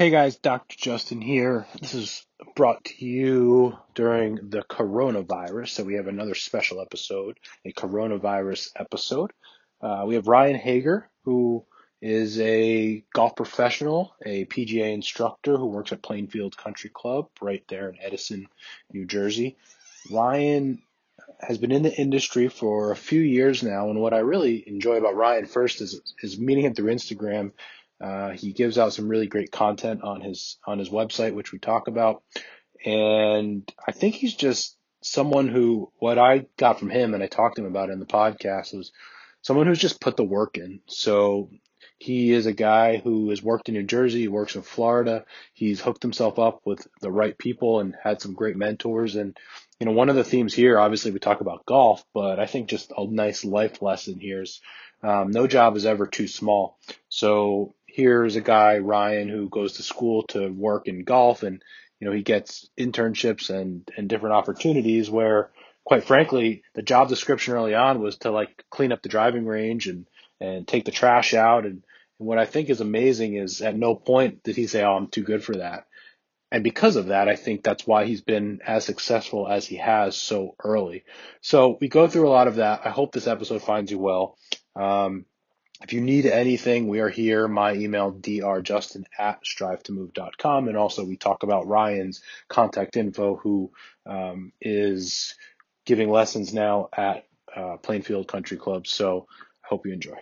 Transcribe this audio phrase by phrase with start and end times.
[0.00, 0.76] Hey guys, Dr.
[0.78, 1.66] Justin here.
[1.78, 5.68] This is brought to you during the coronavirus.
[5.68, 9.34] So we have another special episode, a coronavirus episode.
[9.78, 11.66] Uh, we have Ryan Hager, who
[12.00, 17.90] is a golf professional, a PGA instructor who works at Plainfield Country Club right there
[17.90, 18.48] in Edison,
[18.94, 19.58] New Jersey.
[20.10, 20.80] Ryan
[21.40, 24.96] has been in the industry for a few years now, and what I really enjoy
[24.96, 27.52] about Ryan first is is meeting him through Instagram
[28.00, 31.58] uh, he gives out some really great content on his on his website, which we
[31.58, 32.22] talk about,
[32.84, 37.56] and I think he's just someone who what I got from him, and I talked
[37.56, 38.92] to him about in the podcast, was
[39.42, 40.80] someone who's just put the work in.
[40.86, 41.50] So
[42.00, 45.26] he is a guy who has worked in New Jersey, works in Florida.
[45.52, 49.16] He's hooked himself up with the right people and had some great mentors.
[49.16, 49.36] And,
[49.78, 52.70] you know, one of the themes here, obviously we talk about golf, but I think
[52.70, 54.62] just a nice life lesson here is
[55.02, 56.78] um, no job is ever too small.
[57.10, 61.62] So here's a guy, Ryan, who goes to school to work in golf and,
[61.98, 65.50] you know, he gets internships and, and different opportunities where,
[65.84, 69.86] quite frankly, the job description early on was to like clean up the driving range
[69.86, 70.06] and,
[70.40, 71.66] and take the trash out.
[71.66, 71.82] And,
[72.18, 75.08] and what I think is amazing is at no point did he say, Oh, I'm
[75.08, 75.86] too good for that.
[76.52, 80.16] And because of that, I think that's why he's been as successful as he has
[80.16, 81.04] so early.
[81.42, 82.80] So we go through a lot of that.
[82.84, 84.36] I hope this episode finds you well.
[84.74, 85.26] Um,
[85.82, 87.48] if you need anything, we are here.
[87.48, 90.68] My email, drjustin at strivetomove.com.
[90.68, 93.70] And also we talk about Ryan's contact info, who
[94.06, 95.34] um, is
[95.86, 98.86] giving lessons now at uh, Plainfield Country Club.
[98.86, 99.26] So
[99.64, 100.18] I hope you enjoy.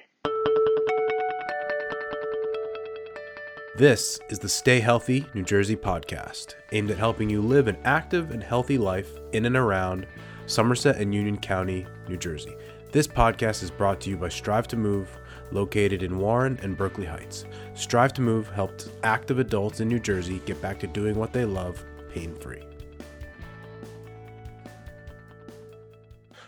[3.77, 8.31] This is the Stay Healthy New Jersey podcast, aimed at helping you live an active
[8.31, 10.07] and healthy life in and around
[10.47, 12.57] Somerset and Union County, New Jersey.
[12.91, 15.19] This podcast is brought to you by Strive to Move
[15.53, 17.45] located in Warren and Berkeley Heights.
[17.75, 21.45] Strive to Move helped active adults in New Jersey get back to doing what they
[21.45, 22.63] love pain free.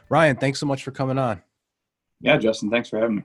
[0.08, 1.42] Ryan, thanks so much for coming on.
[2.20, 3.22] Yeah, Justin, thanks for having me.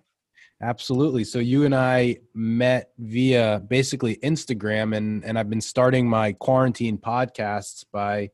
[0.62, 1.26] Absolutely.
[1.26, 6.98] So you and I met via basically Instagram and and I've been starting my quarantine
[6.98, 8.30] podcasts by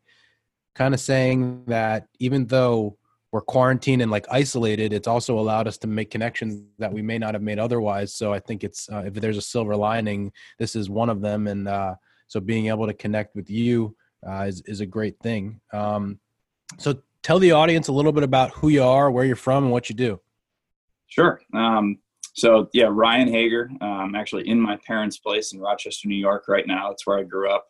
[0.76, 2.98] kind of saying that even though
[3.32, 7.18] we're quarantined and like isolated, it's also allowed us to make connections that we may
[7.18, 8.14] not have made otherwise.
[8.14, 11.48] So I think it's uh, if there's a silver lining, this is one of them.
[11.48, 11.96] And uh,
[12.28, 13.96] so being able to connect with you
[14.28, 15.62] uh, is is a great thing.
[15.72, 16.20] Um,
[16.78, 19.72] so tell the audience a little bit about who you are, where you're from, and
[19.72, 20.20] what you do.
[21.08, 21.42] Sure.
[21.54, 22.00] Um,
[22.34, 23.70] so yeah, Ryan Hager.
[23.82, 26.90] I'm actually in my parents' place in Rochester, New York, right now.
[26.90, 27.66] That's where I grew up.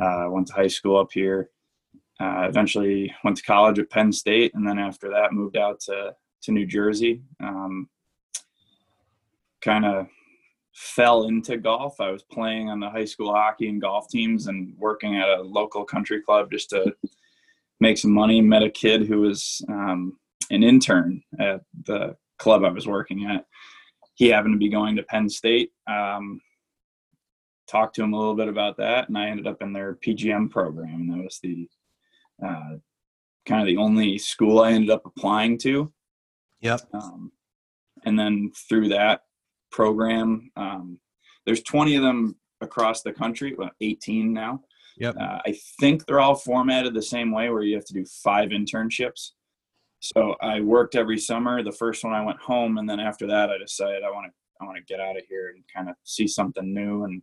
[0.00, 1.50] Uh, went to high school up here.
[2.20, 6.14] Uh, eventually went to college at Penn State, and then after that moved out to
[6.42, 7.22] to New Jersey.
[7.40, 7.88] Um,
[9.62, 10.06] kind of
[10.74, 12.00] fell into golf.
[12.00, 15.42] I was playing on the high school hockey and golf teams, and working at a
[15.42, 16.94] local country club just to
[17.80, 18.40] make some money.
[18.40, 20.16] Met a kid who was um,
[20.50, 23.46] an intern at the club I was working at.
[24.14, 25.72] He happened to be going to Penn State.
[25.88, 26.40] Um,
[27.66, 30.50] talked to him a little bit about that, and I ended up in their PGM
[30.50, 30.94] program.
[30.94, 31.68] And that was the
[32.42, 32.76] uh,
[33.46, 35.92] kind of the only school I ended up applying to.
[36.60, 36.80] Yep.
[36.94, 37.32] Um,
[38.04, 39.22] and then through that
[39.70, 40.98] program, um,
[41.46, 44.60] there's 20 of them across the country, well, 18 now.
[44.98, 45.16] Yep.
[45.20, 48.50] Uh, I think they're all formatted the same way where you have to do five
[48.50, 49.30] internships.
[50.00, 51.62] So I worked every summer.
[51.62, 54.32] The first one I went home, and then after that, I decided I want to
[54.60, 57.22] I want to get out of here and kind of see something new, and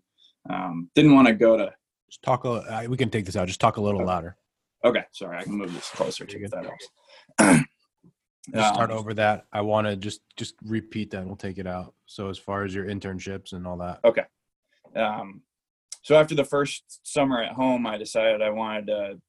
[0.50, 1.72] um, didn't want to go to.
[2.10, 2.44] Just talk.
[2.44, 3.48] A, we can take this out.
[3.48, 4.36] Just talk a little louder.
[4.84, 6.90] Okay, sorry, I can move this closer to Get that helps.
[8.74, 9.46] start Um, over that.
[9.54, 11.26] I want to just just repeat that.
[11.26, 11.94] We'll take it out.
[12.08, 14.00] So as far as your internships and all that.
[14.04, 14.24] Okay.
[14.96, 15.42] Um,
[16.02, 19.22] so after the first summer at home, I decided I wanted to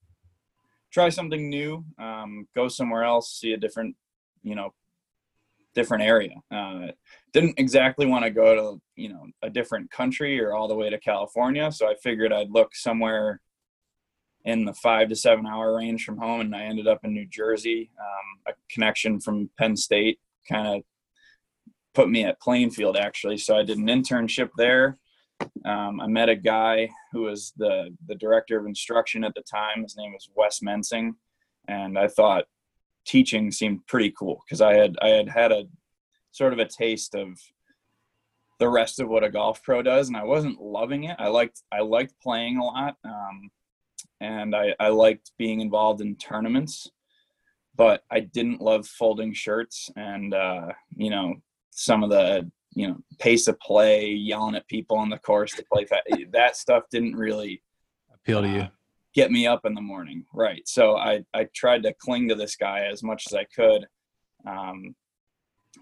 [0.91, 3.95] try something new, um, go somewhere else, see a different,
[4.43, 4.73] you know,
[5.75, 6.35] different area.
[6.51, 6.89] Uh,
[7.33, 10.91] didn't exactly want to go to, you know, a different country or all the way
[10.91, 11.71] to California.
[11.73, 13.41] So I figured I'd look somewhere
[14.45, 16.41] in the five to seven hour range from home.
[16.41, 17.91] And I ended up in New Jersey.
[17.99, 20.19] Um, a connection from Penn State
[20.49, 20.83] kind of
[21.95, 23.39] put me at Plainfield actually.
[23.39, 24.99] So I did an internship there.
[25.65, 29.83] Um, I met a guy who was the the director of instruction at the time.
[29.83, 31.15] His name was Wes Mensing,
[31.69, 32.45] and I thought
[33.05, 35.65] teaching seemed pretty cool because I had I had had a
[36.31, 37.41] sort of a taste of
[38.59, 41.17] the rest of what a golf pro does, and I wasn't loving it.
[41.19, 43.51] I liked I liked playing a lot, um,
[44.23, 46.89] and I I liked being involved in tournaments,
[47.77, 51.35] but I didn't love folding shirts and uh, you know
[51.71, 55.65] some of the you know, pace of play, yelling at people on the course to
[55.73, 56.05] play fast.
[56.33, 57.63] that stuff didn't really
[58.13, 58.61] appeal to you.
[58.61, 58.69] uh,
[59.15, 60.25] get me up in the morning.
[60.33, 60.67] Right.
[60.67, 63.87] So I, I tried to cling to this guy as much as I could,
[64.47, 64.95] um,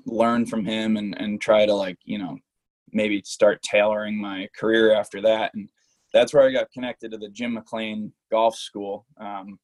[0.07, 2.37] learn from him and, and try to like, you know,
[2.93, 5.53] maybe start tailoring my career after that.
[5.55, 5.69] And
[6.13, 9.07] that's where I got connected to the Jim McLean Golf School.
[9.19, 9.59] Um,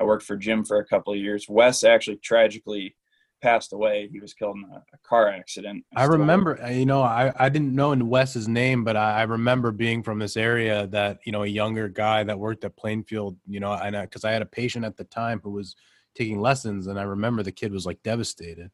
[0.00, 1.46] I worked for Jim for a couple of years.
[1.48, 2.94] Wes actually tragically
[3.40, 4.08] passed away.
[4.10, 5.84] He was killed in a, a car accident.
[5.94, 9.22] I remember, uh, you know, I, I didn't know in Wes's name, but I, I
[9.22, 13.36] remember being from this area that, you know, a younger guy that worked at Plainfield,
[13.46, 15.76] you know, and because I, had a patient at the time who was
[16.14, 18.70] taking lessons, and I remember the kid was like devastated.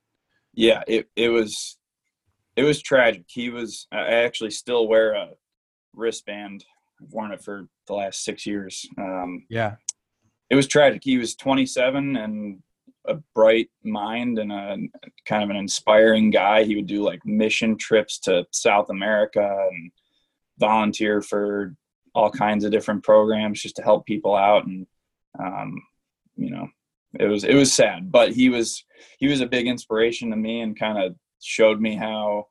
[0.55, 1.79] yeah it, it was
[2.57, 5.31] it was tragic he was i actually still wear a
[5.95, 6.65] wristband
[7.11, 8.87] worn it for the last six years.
[8.99, 9.77] Um, Yeah.
[10.51, 11.03] it was tragic.
[11.05, 12.63] He was 27 and
[13.07, 14.77] a bright mind and a
[15.27, 16.65] kind of an inspiring guy.
[16.65, 19.91] He would do like mission trips to south america and
[20.59, 21.75] volunteer for
[22.15, 24.65] all kinds of different programs just to help people out.
[24.67, 24.87] And
[25.39, 25.83] um,
[26.37, 26.69] you know
[27.21, 28.85] it was it was sad but he was
[29.19, 32.47] he was a big inspiration to me and kind of showed me how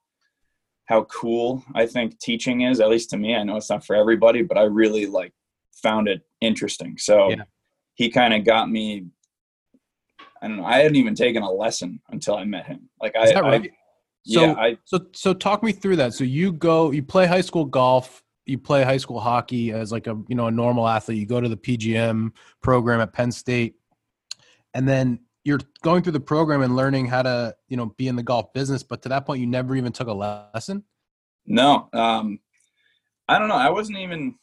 [0.86, 3.96] how cool I think teaching is at least to me I know it's not for
[3.96, 5.34] everybody but I really like
[5.82, 7.44] found it interesting so Yeah.
[7.96, 9.06] he kind of got me
[10.42, 13.26] I don't know I hadn't even taken a lesson until I met him like I,
[13.28, 13.72] that I right?
[14.26, 16.14] yeah So- I So, so talk me through that.
[16.14, 20.08] So you go, you play high school golf, you play high school hockey as like
[20.08, 21.18] a, you know, a normal athlete.
[21.18, 22.32] You go to the PGM
[22.62, 23.76] program at Penn State,
[24.74, 28.16] and then you're going through the program and learning how to, you know, be in
[28.16, 28.84] the golf business.
[28.84, 30.84] But to that point, you never even took a lesson.
[31.46, 32.40] No, um,
[33.28, 33.56] I don't know.
[33.56, 34.36] I wasn't even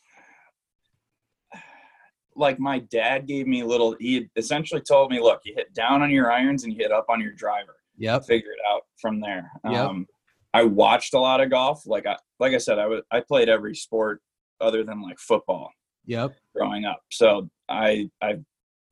[2.36, 3.96] like my dad gave me a little.
[3.98, 7.06] He essentially told me, "Look, you hit down on your irons and you hit up
[7.08, 7.76] on your driver.
[7.96, 9.74] yeah Figure it out from there." Yep.
[9.74, 10.06] Um,
[10.52, 11.86] I watched a lot of golf.
[11.86, 14.20] Like I, like I said, I was I played every sport
[14.60, 15.70] other than like football
[16.06, 16.32] Yep.
[16.54, 17.00] growing up.
[17.10, 18.38] So I I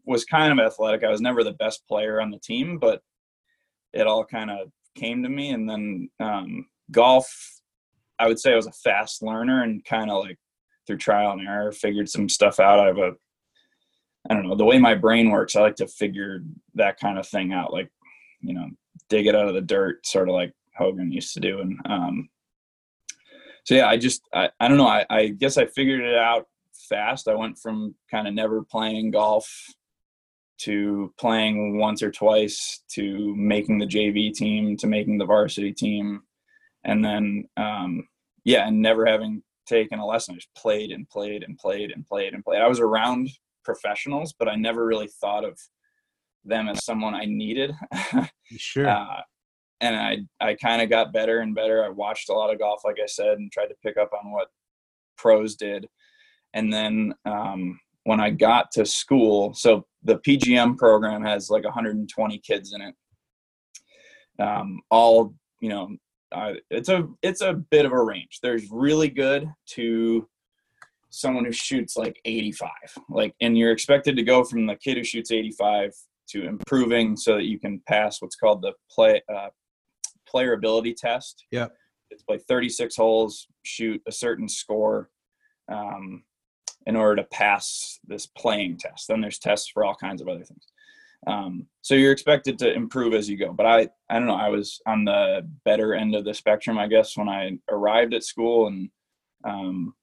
[0.08, 1.04] was kind of athletic.
[1.04, 3.02] I was never the best player on the team, but
[3.92, 5.50] it all kind of came to me.
[5.50, 7.60] And then um, golf,
[8.18, 10.38] I would say I was a fast learner and kind of like
[10.86, 12.80] through trial and error figured some stuff out.
[12.80, 13.12] I have a
[14.28, 15.54] I don't know the way my brain works.
[15.54, 16.42] I like to figure
[16.74, 17.90] that kind of thing out, like
[18.40, 18.68] you know,
[19.08, 21.60] dig it out of the dirt, sort of like Hogan used to do.
[21.60, 22.28] And um,
[23.64, 24.88] so yeah, I just I, I don't know.
[24.88, 26.46] I, I guess I figured it out
[26.88, 27.28] fast.
[27.28, 29.48] I went from kind of never playing golf
[30.58, 36.22] to playing once or twice to making the JV team to making the varsity team,
[36.84, 38.06] and then um,
[38.44, 40.34] yeah, and never having taken a lesson.
[40.34, 42.62] I just played and played and played and played and played.
[42.62, 43.28] I was around
[43.64, 45.58] professionals, but I never really thought of
[46.44, 47.72] them as someone I needed.
[48.56, 48.88] Sure.
[48.88, 49.20] Uh,
[49.82, 51.84] and I I kind of got better and better.
[51.84, 54.32] I watched a lot of golf, like I said, and tried to pick up on
[54.32, 54.48] what
[55.18, 55.86] pros did.
[56.54, 57.78] And then um,
[58.08, 62.94] when I got to school, so the PGM program has like 120 kids in it.
[64.42, 65.90] Um, all you know,
[66.32, 68.38] uh, it's a it's a bit of a range.
[68.42, 70.26] There's really good to
[71.10, 72.70] someone who shoots like 85
[73.08, 75.94] like and you're expected to go from the kid who shoots 85
[76.28, 79.48] to improving so that you can pass what's called the play uh,
[80.28, 81.68] player ability test Yeah,
[82.10, 85.08] it's play 36 holes shoot a certain score
[85.72, 86.24] um,
[86.88, 90.44] in order to pass this playing test then there's tests for all kinds of other
[90.44, 90.66] things
[91.26, 94.48] um, so you're expected to improve as you go but i i don't know i
[94.48, 98.66] was on the better end of the spectrum i guess when i arrived at school
[98.66, 98.90] and
[99.44, 99.94] um,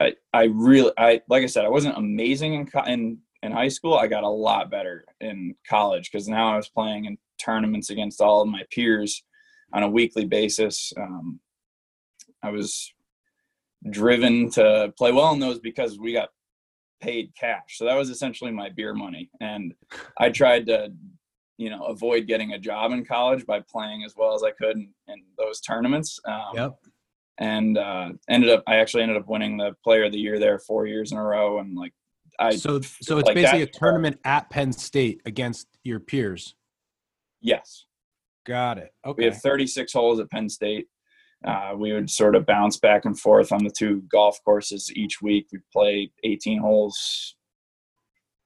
[0.00, 3.94] I, I really I like I said I wasn't amazing in in in high school.
[3.94, 8.20] I got a lot better in college because now I was playing in tournaments against
[8.20, 9.22] all of my peers
[9.72, 10.92] on a weekly basis.
[10.96, 11.40] Um,
[12.42, 12.92] I was
[13.90, 16.30] driven to play well in those because we got
[17.00, 17.76] paid cash.
[17.76, 19.74] So that was essentially my beer money, and
[20.18, 20.92] I tried to
[21.56, 24.76] you know avoid getting a job in college by playing as well as I could
[24.76, 26.18] in, in those tournaments.
[26.26, 26.74] Um, yep.
[27.38, 30.58] and uh, ended up I actually ended up winning the player of the year there
[30.58, 31.92] four years in a row and like
[32.38, 36.54] I So, so it's like basically a tournament at Penn State against your peers.
[37.40, 37.86] yes
[38.44, 38.92] Got it.
[39.06, 39.22] Okay.
[39.22, 40.88] We have 36 holes at Penn State
[41.46, 45.20] uh, we would sort of bounce back and forth on the two golf courses each
[45.22, 47.36] week we'd play 18 holes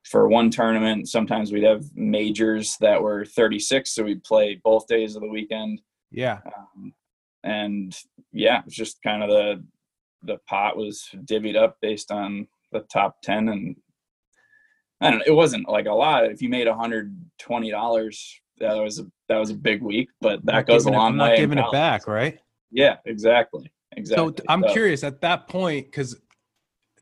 [0.04, 5.16] for one tournament sometimes we'd have majors that were 36 so we'd play both days
[5.16, 6.38] of the weekend Yeah.
[6.56, 6.92] um,
[7.44, 7.96] and
[8.32, 9.64] yeah, it's just kind of the
[10.24, 13.76] the pot was divvied up based on the top ten, and
[15.00, 15.24] I don't know.
[15.26, 16.24] It wasn't like a lot.
[16.24, 20.44] If you made hundred twenty dollars, that was a that was a big week, but
[20.46, 21.34] that goes a long not way.
[21.36, 22.38] in giving it back, right?
[22.70, 23.70] Yeah, exactly.
[23.96, 24.34] Exactly.
[24.36, 26.16] So I'm curious at that point because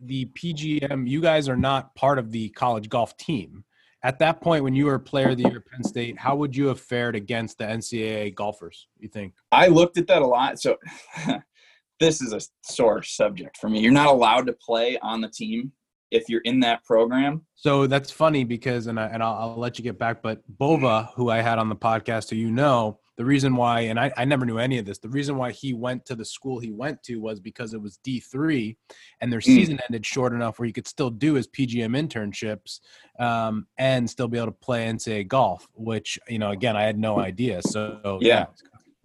[0.01, 3.65] the PGM, you guys are not part of the college golf team.
[4.03, 6.37] At that point, when you were a player of the year at Penn State, how
[6.37, 8.87] would you have fared against the NCAA golfers?
[8.99, 9.35] You think?
[9.51, 10.61] I looked at that a lot.
[10.61, 10.77] So
[12.01, 13.81] this is a sore subject for me.
[13.81, 15.73] You're not allowed to play on the team
[16.11, 17.45] if you're in that program.
[17.55, 21.11] So that's funny because, and I and I'll, I'll let you get back, but Bova,
[21.17, 24.25] who I had on the podcast, who you know, the reason why, and I, I
[24.27, 27.03] never knew any of this, the reason why he went to the school he went
[27.05, 28.77] to was because it was D three,
[29.21, 29.55] and their Mm.
[29.55, 32.81] season ended short enough where he could still do his PGM internships,
[33.19, 35.67] um, and still be able to play NCAA golf.
[35.75, 37.63] Which you know, again, I had no idea.
[37.63, 38.47] So Yeah.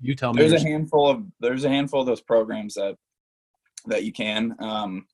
[0.02, 0.42] you tell me.
[0.42, 2.98] There's a handful of there's a handful of those programs that
[3.86, 4.56] that you can.
[4.60, 5.08] Um,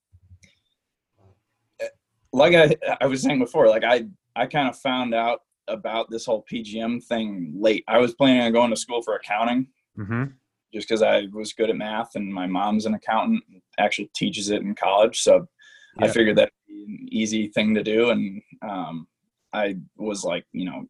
[2.32, 6.26] like I I was saying before, like I I kind of found out about this
[6.26, 7.84] whole PGM thing late.
[7.88, 10.34] I was planning on going to school for accounting Mhm.
[10.72, 14.50] just because I was good at math and my mom's an accountant and actually teaches
[14.50, 15.20] it in college.
[15.20, 15.46] So
[15.98, 18.10] I figured that'd be an easy thing to do.
[18.10, 19.08] And um,
[19.52, 20.86] I was like, you know,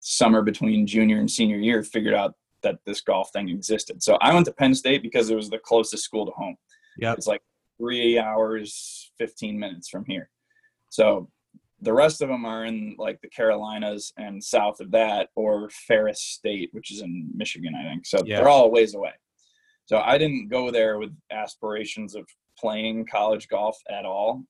[0.00, 4.02] summer between junior and senior year, figured out that this golf thing existed.
[4.02, 6.56] So I went to Penn State because it was the closest school to home.
[6.96, 7.12] Yeah.
[7.14, 7.42] It's like
[7.78, 10.30] three hours, 15 minutes from here.
[10.90, 11.28] So
[11.82, 16.22] the rest of them are in like the Carolinas and south of that, or Ferris
[16.22, 18.06] State, which is in Michigan, I think.
[18.06, 18.38] So Yeah.
[18.38, 19.12] they're all ways away.
[19.86, 22.24] So I didn't go there with aspirations of
[22.58, 24.44] playing college golf at all.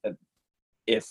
[0.87, 1.07] If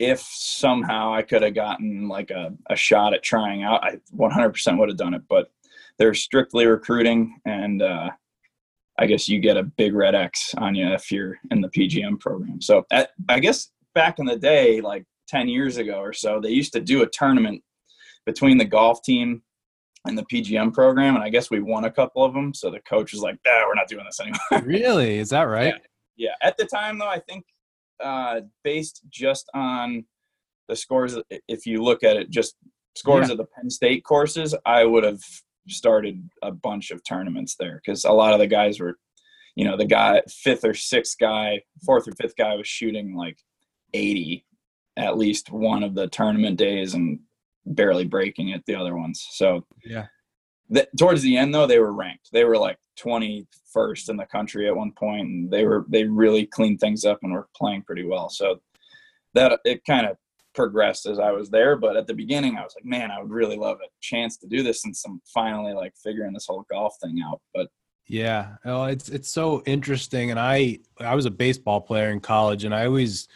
[0.00, 4.76] if somehow I could have gotten like a, a shot at trying out, I 100%
[4.78, 5.22] would have done it.
[5.28, 5.52] But
[5.98, 8.10] they're strictly recruiting, and uh,
[8.98, 12.18] I guess you get a big red X on you if you're in the PGM
[12.18, 12.60] program.
[12.60, 16.50] So at, I guess back in the day, like 10 years ago or so, they
[16.50, 17.62] used to do a tournament
[18.26, 19.42] between the golf team
[20.06, 21.14] and the PGM program.
[21.14, 22.52] And I guess we won a couple of them.
[22.54, 24.38] So the coach was like, nah, we're not doing this anymore.
[24.66, 25.18] really?
[25.18, 25.74] Is that right?
[26.16, 26.34] yeah.
[26.42, 27.44] At the time, though, I think
[28.02, 30.04] uh, based just on
[30.68, 31.16] the scores,
[31.48, 32.56] if you look at it, just
[32.96, 33.32] scores Yeah.
[33.32, 35.20] of the Penn State courses, I would have
[35.68, 38.98] started a bunch of tournaments there because a lot of the guys were,
[39.56, 43.38] you know, the guy, fifth or sixth guy, fourth or fifth guy was shooting like
[43.94, 44.44] 80
[44.96, 47.18] at least one of the tournament days and
[47.66, 49.26] barely breaking it the other ones.
[49.32, 50.06] So Yeah.
[50.68, 52.30] the, towards the end though, they were ranked.
[52.32, 56.46] They were like 21st in the country at one point, and they were they really
[56.46, 58.28] cleaned things up and were playing pretty well.
[58.28, 58.60] So
[59.34, 60.16] that it kind of
[60.54, 61.76] progressed as I was there.
[61.76, 64.46] But at the beginning, I was like, man, I would really love a chance to
[64.46, 67.40] do this since I'm finally like figuring this whole golf thing out.
[67.52, 67.68] But
[68.06, 72.64] Yeah, oh, it's it's so interesting, and I I was a baseball player in college,
[72.64, 73.26] and I always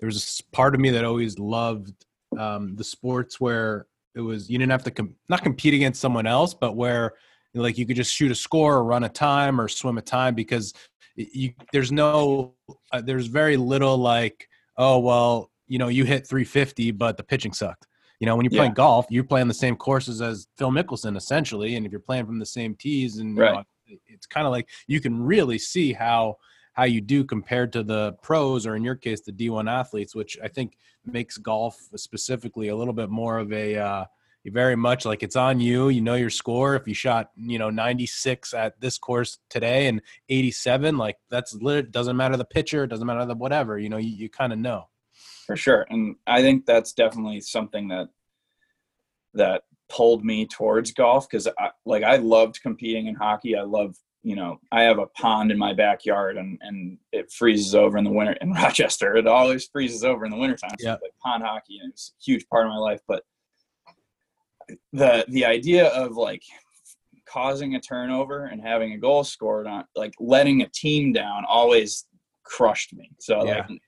[0.00, 1.92] there was a part of me that always loved
[2.38, 6.26] um, the sports where it was you didn't have to com- not compete against someone
[6.26, 7.14] else, but where
[7.54, 10.34] like you could just shoot a score or run a time or swim a time
[10.34, 10.74] because
[11.14, 12.54] you there's no
[12.92, 17.52] uh, there's very little like oh well you know you hit 350 but the pitching
[17.52, 17.86] sucked.
[18.20, 18.60] You know, when you're Yeah.
[18.60, 22.24] playing golf, you're playing the same courses as Phil Mickelson, essentially, and if you're playing
[22.24, 23.52] from the same tees, and you Right.
[23.88, 26.36] know, it's kind of like you can really see how
[26.76, 30.38] how you do compared to the pros or in your case the D1 athletes which
[30.42, 34.04] I think makes golf specifically a little bit more of a uh,
[34.44, 36.76] very much like it's on you you know your score.
[36.76, 41.90] If you shot you know 96 at this course today and 87 like that's lit
[41.90, 44.88] doesn't matter the pitcher doesn't matter the whatever you know you, you kind of know.
[45.46, 48.08] For sure and i think that's definitely something that
[49.34, 53.96] that pulled me towards golf because I, like i loved competing in hockey i love
[54.26, 58.04] you know i have a pond in my backyard and and it freezes over in
[58.04, 60.76] the winter in rochester it always freezes over in the wintertime.
[60.80, 61.00] So Yep.
[61.02, 63.22] like pond hockey and it's a huge part of my life but
[64.92, 66.42] the the idea of like
[67.26, 72.06] causing a turnover and having a goal scored on like letting a team down always
[72.44, 73.10] crushed me.
[73.18, 73.80] So like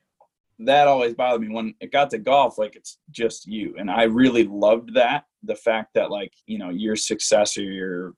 [0.59, 1.53] that always bothered me.
[1.53, 3.75] When it got to golf like it's just you.
[3.77, 5.25] And i really loved that.
[5.43, 8.13] The fact that like you know your success or your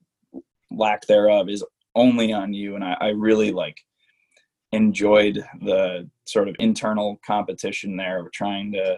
[0.72, 1.64] lack thereof is
[1.96, 3.78] only on you and i, I really like
[4.72, 8.98] enjoyed the sort of internal competition there of trying to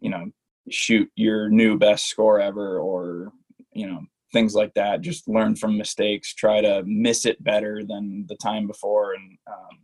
[0.00, 0.30] you know
[0.70, 3.32] shoot your new best score ever or
[3.72, 4.00] you know
[4.32, 5.00] things like that.
[5.00, 9.78] Just learn from mistakes try to miss it better than the time before and um,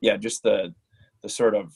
[0.00, 0.74] yeah just the
[1.22, 1.72] the sort of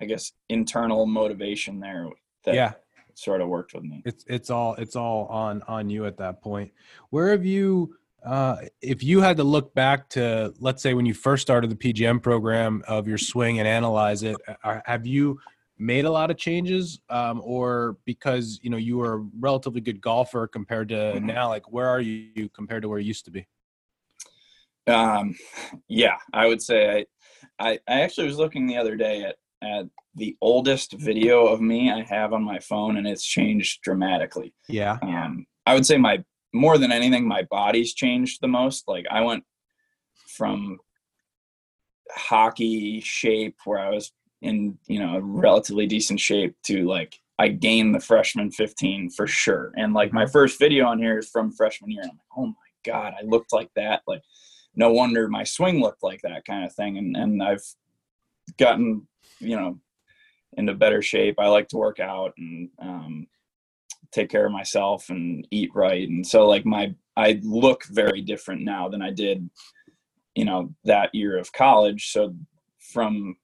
[0.00, 2.08] i guess internal motivation there
[2.44, 2.72] that yeah
[3.16, 6.40] sort of worked with me it's it's all it's all on on you at that
[6.42, 6.70] point
[7.10, 11.14] where have you uh if you had to look back to let's say when you
[11.14, 15.38] first started the pgm program of your swing and analyze it uh, have you
[15.78, 20.00] made a lot of changes, um, or because you know you were a relatively good
[20.00, 21.24] golfer compared to Mhm.
[21.24, 21.48] now?
[21.48, 23.46] Like, where are you compared to where you used to be?
[24.86, 25.34] Um,
[25.86, 27.06] yeah, I would say
[27.58, 31.60] I, I, I actually was looking the other day at, at the oldest video of
[31.60, 34.54] me I have on my phone, and it's changed dramatically.
[34.68, 38.88] Yeah, Um, I would say my more than anything, my body's changed the most.
[38.88, 39.44] Like I went
[40.28, 40.78] from
[42.10, 47.48] hockey shape where I was in, you know, a relatively decent shape to like I
[47.48, 49.72] gained the freshman 15 for sure.
[49.76, 52.02] And like my first video on here is from freshman year.
[52.02, 54.02] And I'm like, oh my God, I looked like that.
[54.06, 54.22] Like
[54.74, 56.96] no wonder my swing looked like that kind of thing.
[56.96, 57.64] And and I've
[58.58, 59.06] gotten,
[59.40, 59.78] you know,
[60.56, 61.36] into better shape.
[61.38, 63.26] I like to work out and um
[64.12, 66.08] take care of myself and eat right.
[66.08, 69.48] And so like my i look very different now than i did
[70.34, 72.12] you know that year of college.
[72.12, 72.34] So
[72.78, 73.36] from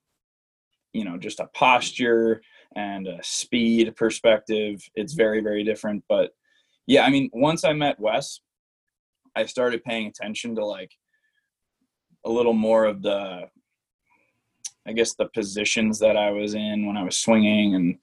[0.92, 2.42] you know just a posture
[2.76, 6.04] and a speed perspective it's very very different.
[6.08, 6.30] But
[6.86, 8.40] yeah i mean once i met wes
[9.36, 10.92] i started paying attention to like
[12.24, 13.42] a little more of the
[14.86, 17.98] i guess the positions that i was in when i was swinging and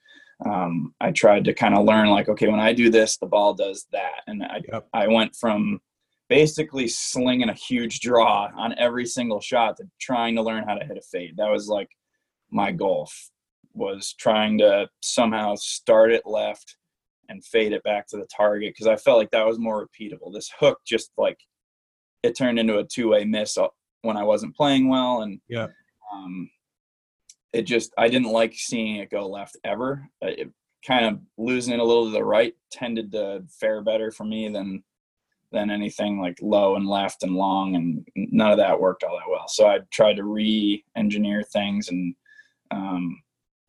[0.45, 3.53] um, I tried to kind of learn like, okay, when I do this, the ball
[3.53, 4.21] does that.
[4.25, 4.87] And I, Yep.
[4.93, 5.81] I went from
[6.29, 10.85] basically slinging a huge draw on every single shot to trying to learn how to
[10.85, 11.35] hit a fade.
[11.35, 11.89] That was like
[12.51, 13.09] my goal
[13.73, 16.77] was trying to somehow start it left
[17.27, 20.31] and fade it back to the target because I felt like that was more repeatable.
[20.33, 21.37] This hook just like
[22.23, 23.67] it turned into a two-way miss uh,
[24.03, 25.67] when I wasn't playing well and Yeah.
[26.13, 26.49] um,
[27.53, 30.09] it just I didn't like seeing it go left ever.
[30.23, 30.49] Uh, It
[30.85, 34.49] kind of losing it a little to the right tended to fare better for me
[34.49, 34.83] than
[35.51, 39.29] than anything like low and left and long, and none of that worked all that
[39.29, 39.47] well.
[39.47, 42.13] So I tried to re-engineer things, and
[42.69, 43.19] um,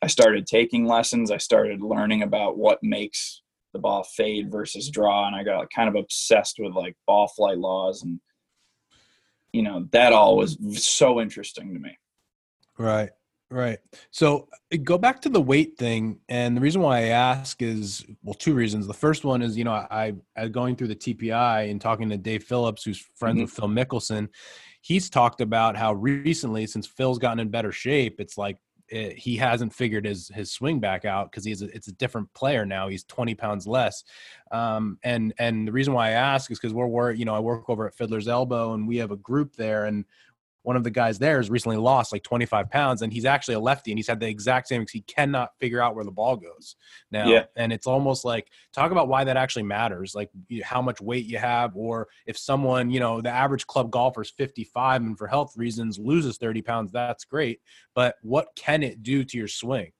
[0.02, 1.30] I started taking lessons.
[1.30, 3.40] I started learning about what makes
[3.72, 7.58] the ball fade versus draw, and I got kind of obsessed with like ball flight
[7.58, 8.20] laws and
[9.52, 11.98] you know that all was so interesting to me.
[12.78, 13.10] Right.
[13.50, 13.78] Right.
[14.12, 16.20] So uh, go back to the weight thing.
[16.28, 18.86] And the reason why I ask is, well, two reasons.
[18.86, 22.16] The first one is, you know, I, I going through the TPI and talking to
[22.16, 23.42] Dave Phillips, who's friends Mhm.
[23.42, 24.28] with Phil Mickelson.
[24.82, 29.36] He's talked about how recently, since Phil's gotten in better shape, it's like it, he
[29.36, 32.88] hasn't figured his his swing back out because he's a, it's a different player now.
[32.88, 34.04] He's 20 pounds less.
[34.52, 37.40] Um, and and the reason why I ask is because we're, we're you know I
[37.40, 40.04] work over at Fiddler's Elbow and we have a group there and
[40.62, 43.60] one of the guys there has recently lost like 25 pounds and he's actually a
[43.60, 46.76] lefty and he's had the exact same he cannot figure out where the ball goes
[47.10, 47.44] now Yeah.
[47.56, 50.30] and it's almost like talk about why that actually matters like
[50.62, 54.30] how much weight you have or if someone you know the average club golfer is
[54.30, 57.60] 55 and for health reasons loses 30 pounds that's great
[57.94, 59.92] but what can it do to your swing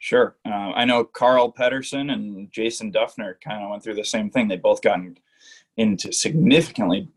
[0.00, 0.36] Sure.
[0.46, 4.48] Uh, I know Carl Pettersson and Jason Dufner kind of went through the same thing.
[4.48, 5.16] They both gotten
[5.78, 7.08] into significantly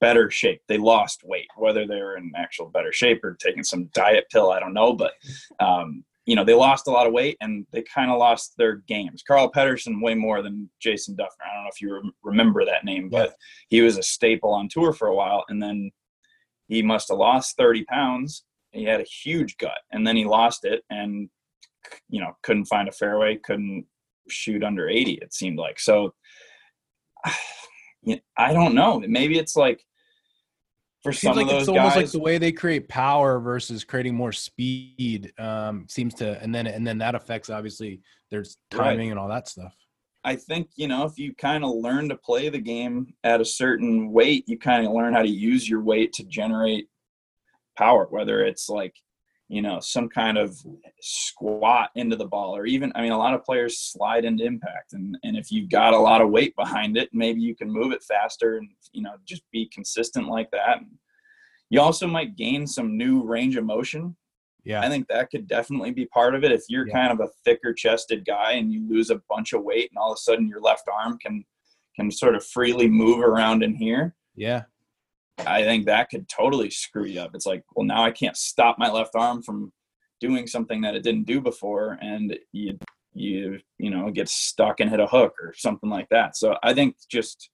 [0.00, 0.62] better shape.
[0.68, 4.52] They lost weight, whether they were in actual better shape or taking some diet pill,
[4.52, 4.92] I don't know.
[4.92, 5.12] But,
[5.60, 8.76] um, you know, they lost a lot of weight and they kind of lost their
[8.88, 9.22] games.
[9.26, 11.44] Carl Pettersson way more than Jason Dufner.
[11.44, 13.34] I don't know if you rem- remember that name, but
[13.68, 15.44] he was a staple on tour for a while.
[15.48, 15.90] And then
[16.68, 18.44] he must have lost 30 pounds.
[18.72, 21.30] He had a huge gut and then he lost it and
[22.08, 23.86] you know couldn't find a fairway couldn't
[24.28, 26.14] shoot under 80 it seemed like so
[28.36, 29.84] i don't know maybe it's like
[31.06, 34.32] for seems some like it's almost like the way they create power versus creating more
[34.32, 38.00] speed um seems to and then and then that affects obviously
[38.32, 38.46] Right.
[38.70, 39.74] timing and all that stuff
[40.24, 43.44] i think you know if you kind of learn to play the game at a
[43.44, 46.88] certain weight you kind of learn how to use your weight to generate
[47.78, 48.94] power whether it's like
[49.48, 50.56] you know some kind of
[51.00, 54.92] squat into the ball or even i mean a lot of players slide into impact
[54.92, 57.92] and and if you've got a lot of weight behind it maybe you can move
[57.92, 60.78] it faster and you know just be consistent like that
[61.70, 64.16] you also might gain some new range of motion
[64.64, 66.50] yeah I think that could definitely be part of it.
[66.50, 66.94] If you're Yeah.
[66.94, 70.10] kind of a thicker chested guy and you lose a bunch of weight and all
[70.10, 71.44] of a sudden your left arm can
[71.94, 74.62] can sort of freely move around in here, yeah
[75.38, 77.34] I think that could totally screw you up.
[77.34, 79.72] It's like, well, now I can't stop my left arm from
[80.20, 82.78] doing something that it didn't do before, and you
[83.12, 86.36] you you know get stuck and hit a hook or something like that.
[86.36, 87.50] So I think just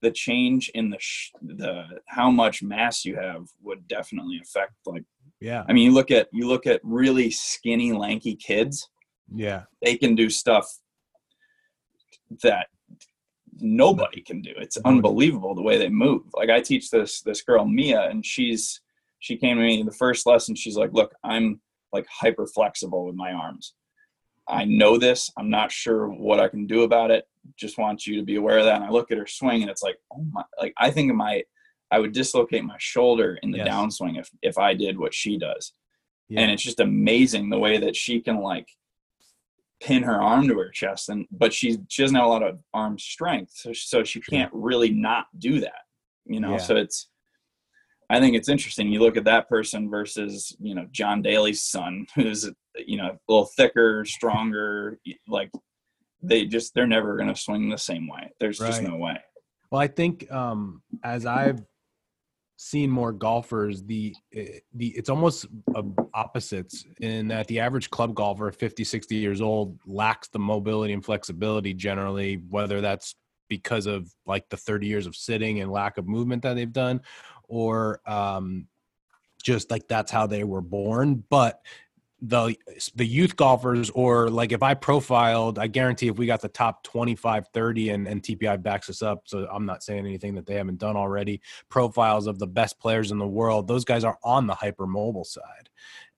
[0.00, 5.02] the change in the sh- the how much mass you have would definitely affect like
[5.40, 8.88] yeah I mean you look at you look at really skinny lanky kids
[9.34, 10.66] yeah they can do stuff
[12.42, 12.68] that
[13.60, 14.52] nobody can do.
[14.56, 16.22] It's unbelievable the way they move.
[16.34, 18.80] Like I teach this this girl Mia, and she's
[19.20, 20.54] she came to me the first lesson.
[20.54, 21.60] She's like, "Look, I'm
[21.92, 23.74] like hyper flexible with my arms.
[24.48, 25.30] I know this.
[25.36, 27.28] I'm not sure what I can do about it.
[27.56, 28.76] Just want you to be aware of that.
[28.76, 31.42] And I look at her swing and it's like, oh my, like I think my,
[31.90, 33.68] I would dislocate my shoulder in the yes.
[33.68, 35.72] downswing if, if I did what she does.
[36.28, 36.40] Yeah.
[36.40, 38.68] And it's just amazing the way that she can like
[39.80, 42.58] pin her arm to her chest and, but she, she doesn't have a lot of
[42.74, 43.52] arm strength.
[43.54, 45.82] So, so she can't really not do that,
[46.26, 46.52] you know?
[46.52, 46.58] Yeah.
[46.58, 47.08] So it's,
[48.10, 48.88] I think it's interesting.
[48.88, 53.18] You look at that person versus, you know, John Daly's son, who's, you know, a
[53.28, 54.98] little thicker, stronger.
[55.26, 55.50] Like
[56.22, 58.32] they just, they're never going to swing the same way.
[58.40, 58.68] There's right.
[58.68, 59.18] just no way.
[59.70, 61.60] Well, I think um, as I've
[62.58, 65.46] seen more golfers, the eh, the it's almost
[66.12, 71.04] opposites in that the average club golfer, 50, 60 years old, lacks the mobility and
[71.04, 73.14] flexibility generally, whether that's
[73.48, 77.00] because of like the 30 years of sitting and lack of movement that they've done
[77.48, 78.66] or um,
[79.42, 81.24] just like that's how they were born.
[81.30, 81.62] But
[82.20, 82.56] the
[82.96, 86.82] the youth golfers or like if i profiled i guarantee if we got the top
[86.82, 90.54] 25 30 and, and tpi backs us up so i'm not saying anything that they
[90.54, 94.48] haven't done already profiles of the best players in the world those guys are on
[94.48, 95.68] the hypermobile side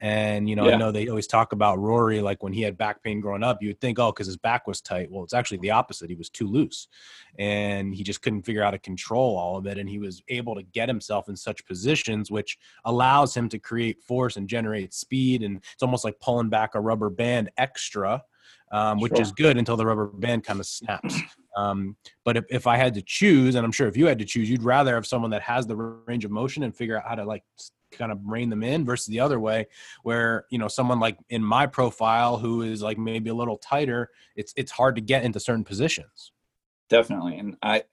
[0.00, 0.74] and, you know, yeah.
[0.74, 3.58] I know they always talk about Rory, like when he had back pain growing up,
[3.60, 5.10] you would think, oh, because his back was tight.
[5.10, 6.08] Well, it's actually the opposite.
[6.08, 6.88] He was too loose
[7.38, 9.76] and he just couldn't figure out how to control all of it.
[9.76, 14.02] And he was able to get himself in such positions, which allows him to create
[14.02, 15.42] force and generate speed.
[15.42, 18.22] And it's almost like pulling back a rubber band extra.
[18.72, 19.22] Um, which sure.
[19.22, 21.20] is good until the rubber band kind of snaps.
[21.56, 24.24] Um, but if, if I had to choose, and I'm sure if you had to
[24.24, 27.16] choose, you'd rather have someone that has the range of motion and figure out how
[27.16, 27.42] to like
[27.90, 29.66] kind of rein them in versus the other way
[30.02, 34.10] where you know someone like in my profile who is like maybe a little tighter
[34.36, 36.32] it's it's hard to get into certain positions.
[36.88, 37.84] Definitely and i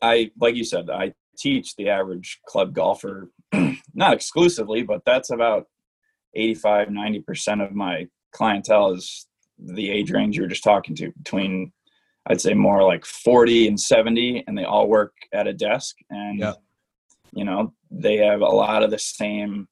[0.00, 3.30] i like you said i teach the average club golfer
[3.94, 5.66] not exclusively but that's about
[6.34, 9.26] 85 90% of my clientele is
[9.58, 11.72] the age range you were just talking to between
[12.26, 16.38] i'd say more like 40 and 70 and they all work at a desk and
[16.38, 16.56] yep
[17.32, 19.68] you know they have a lot of the same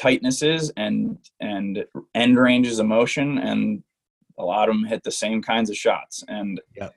[0.00, 3.82] tightnesses and and end ranges of motion and
[4.38, 6.24] a lot of them hit the same kinds of shots.
[6.28, 6.90] And yeah.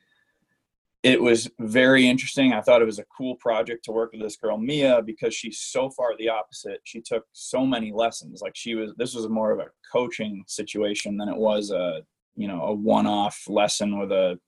[1.03, 2.53] it was very interesting.
[2.53, 5.59] I thought it was a cool project to work with this girl mia because she's
[5.59, 6.81] so far the opposite.
[6.83, 8.41] She took so many lessons.
[8.41, 12.03] Like she was this was more of a coaching situation than it was a
[12.35, 14.39] you know a one-off lesson with a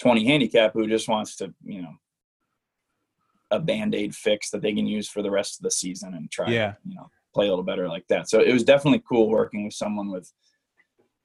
[0.00, 1.92] 20 handicap who just wants to you know
[3.50, 6.48] a band-aid fix that they can use for the rest of the season and try
[6.48, 6.74] yeah.
[6.84, 8.28] you know play a little better like that.
[8.28, 10.32] So it was definitely cool working with someone with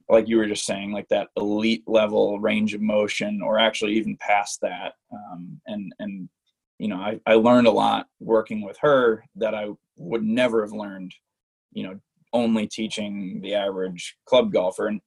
[0.10, 4.17] like you were just saying like that elite level range of motion or actually even
[4.17, 4.93] past that.
[5.13, 6.29] Um, and and
[6.79, 10.71] you know I, I learned a lot working with her that i would never have
[10.71, 11.13] learned
[11.71, 11.99] you know
[12.32, 14.88] only teaching the average club golfer.
[14.88, 15.01] And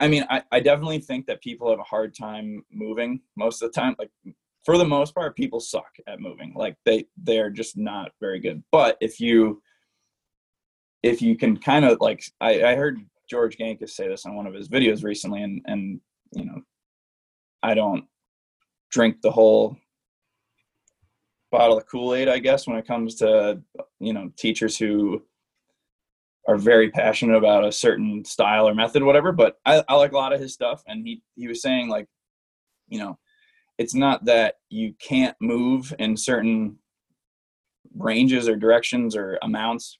[0.00, 3.70] i mean I, I definitely think that people have a hard time moving most of
[3.70, 4.10] the time like
[4.66, 6.52] for the most part, people suck at moving.
[6.56, 8.62] Like they they're just not very good.
[8.72, 9.62] But if you
[11.04, 12.98] if you can kind of like I, I heard
[13.30, 16.00] George Gankas say this on one of his videos recently, and and
[16.32, 16.62] you know,
[17.62, 18.06] I don't
[18.90, 19.76] drink the whole
[21.52, 23.62] bottle of Kool-Aid, I guess, when it comes to
[24.00, 25.22] you know teachers who
[26.48, 29.30] are very passionate about a certain style or method, whatever.
[29.30, 32.08] But I, I like a lot of his stuff, and he he was saying like,
[32.88, 33.16] you know,
[33.78, 36.78] it's not that you can't move in certain
[37.94, 39.98] ranges or directions or amounts.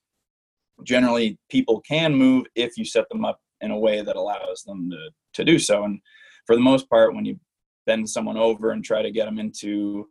[0.83, 4.89] Generally, people can move if you set them up in a way that allows them
[4.89, 5.83] to, to do so.
[5.83, 5.99] And
[6.45, 7.39] for the most part, when you
[7.85, 10.07] bend someone over and try to get them into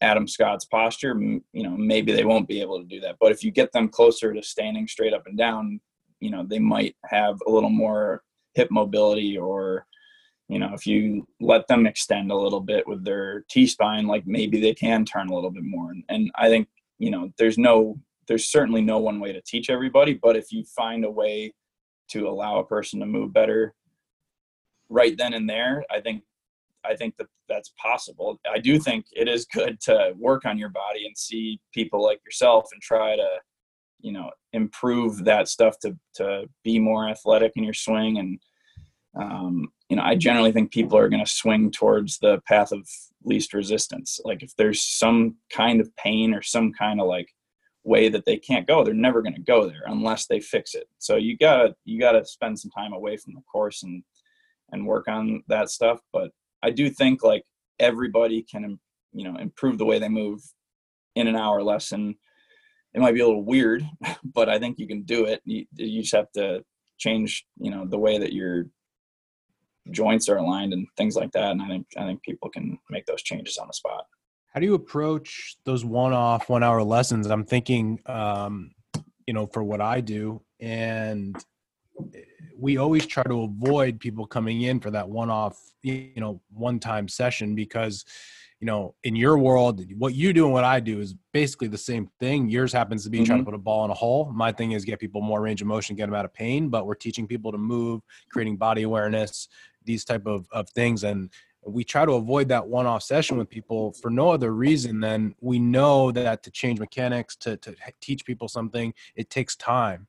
[0.00, 3.16] Adam Scott's posture, you know, maybe they won't be able to do that.
[3.20, 5.80] But if you get them closer to standing straight up and down,
[6.20, 8.22] you know, they might have a little more
[8.54, 9.86] hip mobility or
[10.48, 14.60] you know if you let them extend a little bit with their t-spine like maybe
[14.60, 15.90] they can turn a little bit more.
[15.90, 19.70] And, and i think you know there's no there's certainly no one way to teach
[19.70, 21.52] everybody but if you find a way
[22.08, 23.74] to allow a person to move better
[24.88, 26.22] right then and there i think
[26.84, 28.40] i think that that's possible.
[28.50, 32.20] I do think it is good to work on your body and see people like
[32.24, 33.28] yourself and try to
[34.00, 38.38] you know improve that stuff to to be more athletic in your swing and
[39.16, 42.88] um, you know, I generally think people are going to swing towards the path of
[43.24, 44.20] least resistance.
[44.24, 47.28] Like if there's some kind of pain or some kind of like
[47.84, 50.88] way that they can't go, they're never going to go there unless they fix it.
[50.98, 54.02] So you gotta you gotta spend some time away from the course and
[54.72, 56.00] and work on that stuff.
[56.12, 56.30] But
[56.62, 57.44] I do think like
[57.78, 58.78] everybody can
[59.12, 60.40] you know improve the way they move
[61.14, 62.16] in an hour lesson
[62.94, 63.86] it might be a little weird,
[64.24, 65.42] but I think you can do it.
[65.44, 66.64] You, you just have to
[66.98, 68.66] change, you know, the way that your
[69.90, 71.50] joints are aligned and things like that.
[71.52, 74.06] And I think I think people can make those changes on the spot.
[74.52, 77.26] How do you approach those one-off, one-hour lessons?
[77.26, 78.70] I'm thinking, um,
[79.26, 81.36] you know, for what I do, and
[82.56, 87.56] we always try to avoid people coming in for that one-off, you know, one-time session
[87.56, 88.04] because
[88.64, 91.76] you know, in your world, what you do and what I do is basically the
[91.76, 92.48] same thing.
[92.48, 93.26] Yours happens to be mm-hmm.
[93.26, 93.50] trying to mm-hmm.
[93.50, 94.32] put a ball in a hole.
[94.32, 96.86] My thing is get people more range of motion, get them out of pain, but
[96.86, 99.48] we're teaching people to move, creating body awareness,
[99.84, 101.04] these type of, of things.
[101.04, 101.30] And
[101.66, 105.58] we try to avoid that one-off session with people for no other reason than we
[105.58, 110.06] know that to change mechanics, to, to teach people something, it takes time.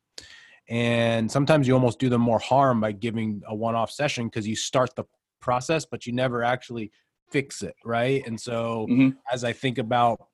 [0.67, 4.55] And sometimes you almost do them more harm by giving a one-off session because you
[4.55, 5.05] start the
[5.39, 6.91] process, but you never actually
[7.31, 9.09] fix it right and so mm-hmm.
[9.31, 10.27] as i think about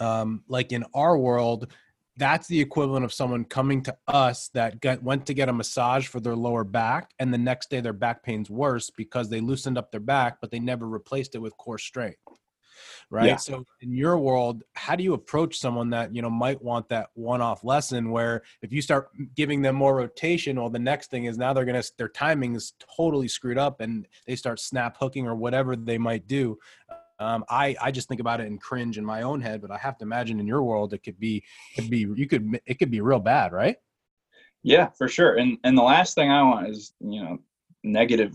[0.00, 1.72] um, like in our world
[2.18, 6.06] that's the equivalent of someone coming to us that got, went to get a massage
[6.06, 9.78] for their lower back and the next day their back pain's worse because they loosened
[9.78, 12.18] up their back but they never replaced it with core strength
[13.10, 13.36] right yeah.
[13.36, 17.08] so in your world how do you approach someone that you know might want that
[17.14, 21.38] one-off lesson where if you start giving them more rotation well the next thing is
[21.38, 25.34] now they're gonna their timing is totally screwed up and they start snap hooking or
[25.34, 26.58] whatever they might do
[27.18, 29.78] um, I I just think about it and cringe in my own head, but I
[29.78, 32.90] have to imagine in your world it could be could be you could it could
[32.90, 33.76] be real bad, right?
[34.62, 35.36] Yeah, for sure.
[35.36, 37.38] And and the last thing I want is you know
[37.84, 38.34] negative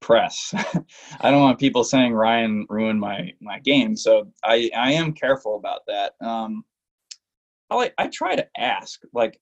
[0.00, 0.52] press.
[1.20, 5.56] I don't want people saying Ryan ruined my my game, so I I am careful
[5.56, 6.14] about that.
[6.20, 6.64] Um,
[7.70, 9.40] I like I try to ask like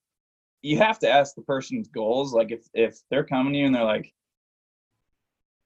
[0.62, 2.34] you have to ask the person's goals.
[2.34, 4.12] Like if if they're coming to you and they're like,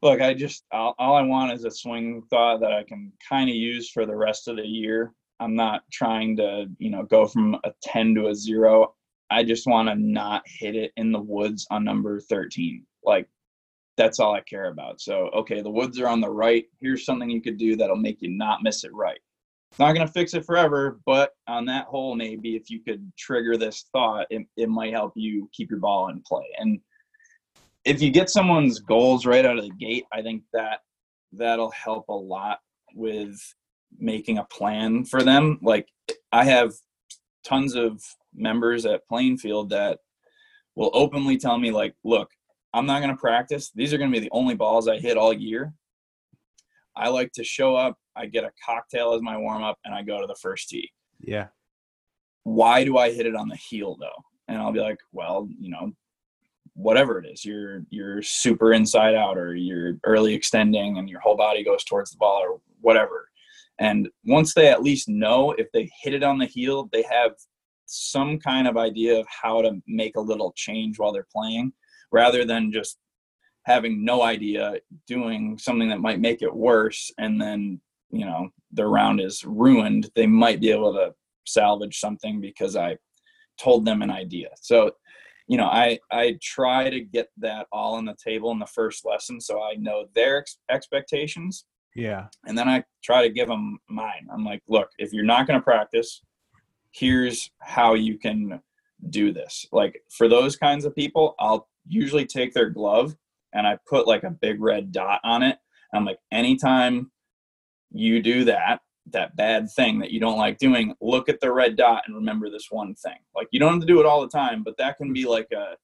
[0.05, 3.49] look, I just all, all I want is a swing thought that I can kind
[3.49, 5.12] of use for the rest of the year.
[5.40, 8.95] I'm not trying to you know go from a ten to a zero.
[9.31, 12.85] I just want to not hit it in the woods on number 13.
[13.03, 13.27] Like
[13.97, 15.01] that's all I care about.
[15.01, 16.67] So, okay, the woods are on the right.
[16.81, 19.19] Here's something you could do that'll make you not miss it right.
[19.79, 23.57] Not going to fix it forever, but on that hole, maybe if you could trigger
[23.57, 26.47] this thought, it, it might help you keep your ball in play.
[26.59, 26.81] And
[27.85, 30.81] if you get someone's goals right out of the gate, I think that
[31.33, 32.61] that'll help a lot
[32.94, 33.38] with
[33.99, 35.59] making a plan for them.
[35.62, 35.88] Like
[36.33, 36.73] I have
[37.44, 38.03] tons of
[38.35, 39.99] members at Plainfield that
[40.75, 42.31] will openly tell me like, look,
[42.73, 43.70] I'm not going to practice.
[43.75, 45.73] These are going to be the only balls I hit all year.
[46.97, 50.03] I like to show up, I get a cocktail as my warm up, and I
[50.03, 50.90] go to the first tee.
[51.20, 51.49] Yeah.
[52.44, 54.25] Why do I hit it on the heel though?
[54.49, 55.92] And I'll be like, well, you know,
[56.74, 61.37] whatever it is, you're you're super inside out, or you're early extending, and your whole
[61.37, 63.28] body goes towards the ball, or whatever.
[63.78, 67.32] And once they at least know if they hit it on the heel, they have
[67.87, 71.72] some kind of idea of how to make a little change while they're playing
[72.12, 72.98] rather than just
[73.64, 74.74] having no idea
[75.06, 80.10] doing something that might make it worse and then you know the round is ruined
[80.14, 81.12] they might be able to
[81.46, 82.96] salvage something because i
[83.58, 84.90] told them an idea so
[85.46, 89.04] you know i i try to get that all on the table in the first
[89.04, 91.66] lesson so i know their ex- expectations.
[91.96, 92.26] Yeah.
[92.46, 94.26] And then i try to give them mine.
[94.33, 96.22] I'm like look if you're not going to practice
[96.92, 98.61] here's how you can
[99.11, 99.66] do this.
[99.72, 103.14] Like for those kinds of people i'll usually take their glove
[103.54, 105.57] and I put like a big red dot on it.
[105.94, 107.11] I'm like, anytime
[107.92, 108.80] you do that,
[109.11, 112.51] that bad thing that you don't like doing, look at the red dot and remember
[112.51, 113.19] this one thing.
[113.35, 115.49] Like you don't have to do it all the time, but that can be like
[115.53, 115.77] a,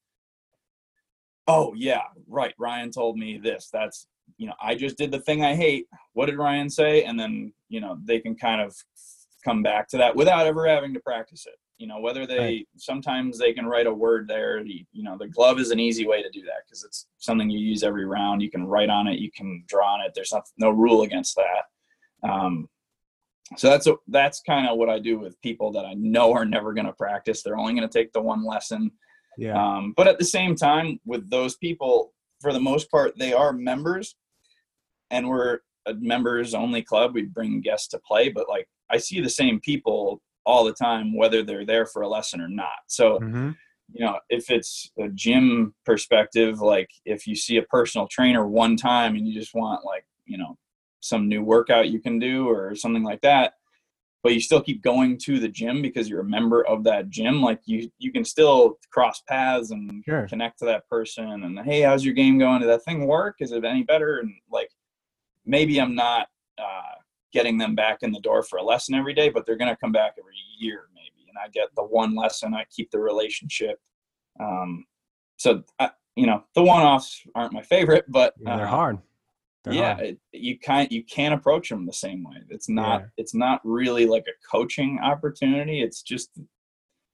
[1.47, 2.55] oh yeah, right.
[2.59, 3.69] Ryan told me this.
[3.73, 4.07] That's,
[4.39, 5.87] you know, I just did the thing I hate.
[6.15, 7.05] What did Ryan say?
[7.05, 8.75] And then, you know, they can kind of
[9.45, 11.57] come back to that without ever having to practice it.
[11.79, 12.69] You know, whether they right.
[12.77, 14.63] sometimes they can write a word there.
[14.63, 17.49] The, you know, the glove is an easy way to do that because it's something
[17.49, 18.43] you use every round.
[18.43, 20.13] You can write on it, you can draw on it.
[20.15, 22.29] There's no, no rule against that.
[22.31, 22.69] Um,
[23.57, 26.45] so that's a, that's kind of what I do with people that I know are
[26.45, 27.43] never going to practice.
[27.43, 28.93] They're only going to take the one lesson.
[29.37, 29.61] Yeah.
[29.61, 33.53] Um, but at the same time, with those people, for the most part, they are
[33.53, 34.17] members,
[35.11, 37.15] and we're a members only club.
[37.15, 41.17] We bring guests to play, but like I see the same people all the time,
[41.17, 42.69] whether they're there for a lesson or not.
[42.87, 43.51] So, mm-hmm.
[43.93, 48.77] you know, if it's a gym perspective, like if you see a personal trainer one
[48.77, 50.57] time and you just want like, you know,
[51.01, 53.55] some new workout you can do or something like that,
[54.23, 57.43] but you still keep going to the gym because you're a member of that gym,
[57.43, 60.27] like you you can still cross paths and sure.
[60.29, 62.61] connect to that person and hey, how's your game going?
[62.61, 63.37] Did that thing work?
[63.41, 64.19] Is it any better?
[64.19, 64.71] And like
[65.47, 66.97] maybe I'm not uh,
[67.33, 69.81] getting them back in the door for a lesson every day, but they're going to
[69.81, 71.29] come back every year maybe.
[71.29, 72.55] and I get the one lesson.
[72.55, 73.79] I keep the relationship.
[74.39, 74.85] Um,
[75.37, 78.99] so I, you know, the one-offs aren't my favorite, but Yeah, they're uh, hard.
[79.65, 82.37] They're yeah, it, you can't you can't approach them the same way.
[82.49, 83.07] It's not Yeah.
[83.19, 85.83] it's not really like a coaching opportunity.
[85.83, 86.31] It's just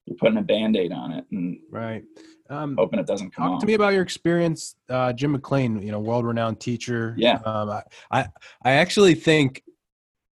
[0.07, 2.05] you're putting a band-aid on it and right.
[2.49, 5.83] Um, hoping it doesn't come Talk to me about your experience, uh, Jim McLean.
[5.83, 7.13] You know, world-renowned teacher.
[7.19, 7.41] Yeah.
[7.45, 7.83] Um, I,
[8.13, 8.29] I,
[8.63, 9.65] I actually think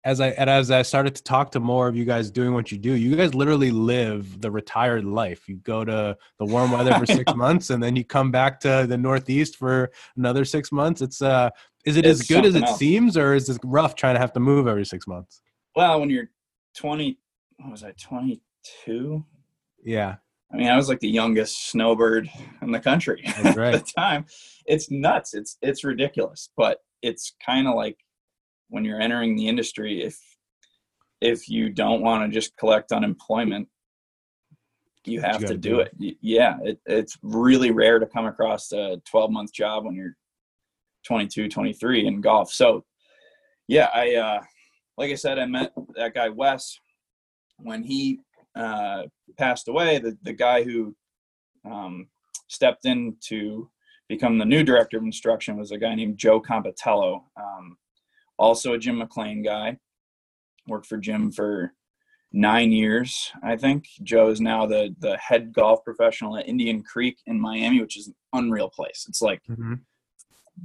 [0.04, 2.72] as I and as I started to talk to more of you guys doing what
[2.72, 5.48] you do, you guys literally live the retired life.
[5.48, 8.86] You go to the warm weather for six months, and then you come back to
[8.88, 11.02] the Northeast for another six months.
[11.02, 11.50] It's uh,
[11.84, 12.78] is it as good as it else.
[12.78, 15.42] seems, or is it rough trying to have to move every six months?
[15.74, 16.30] Well, when you're
[16.76, 17.18] 20,
[17.58, 19.24] what was I, 22?
[19.84, 20.16] Yeah,
[20.52, 22.28] I mean, I was like the youngest snowbird
[22.60, 24.26] in the country That's at the time.
[24.66, 25.34] It's nuts.
[25.34, 27.98] It's it's ridiculous, but it's kind of like
[28.68, 30.02] when you're entering the industry.
[30.02, 30.18] If
[31.20, 33.68] if you don't want to just collect unemployment,
[35.04, 35.92] you have gotta do do it.
[35.98, 40.16] Y- Yeah, it, it's really rare to come across a 12 month job when you're
[41.06, 42.52] 22, 23 in golf.
[42.52, 42.84] So,
[43.68, 44.40] yeah, I uh,
[44.96, 46.78] like I said, I met that guy Wes
[47.58, 48.20] when he
[48.54, 49.04] uh,
[49.38, 49.98] passed away.
[49.98, 50.94] The the guy who
[51.64, 52.08] um,
[52.48, 53.70] stepped in to
[54.08, 57.76] become the new director of instruction was a guy named Joe Compatello, um,
[58.38, 59.78] also a Jim McLean guy.
[60.68, 61.72] Worked for Jim for
[62.32, 63.86] nine years, I think.
[64.02, 68.08] Joe is now the the head golf professional at Indian Creek in Miami, which is
[68.08, 69.06] an unreal place.
[69.08, 69.80] It's like Mhm.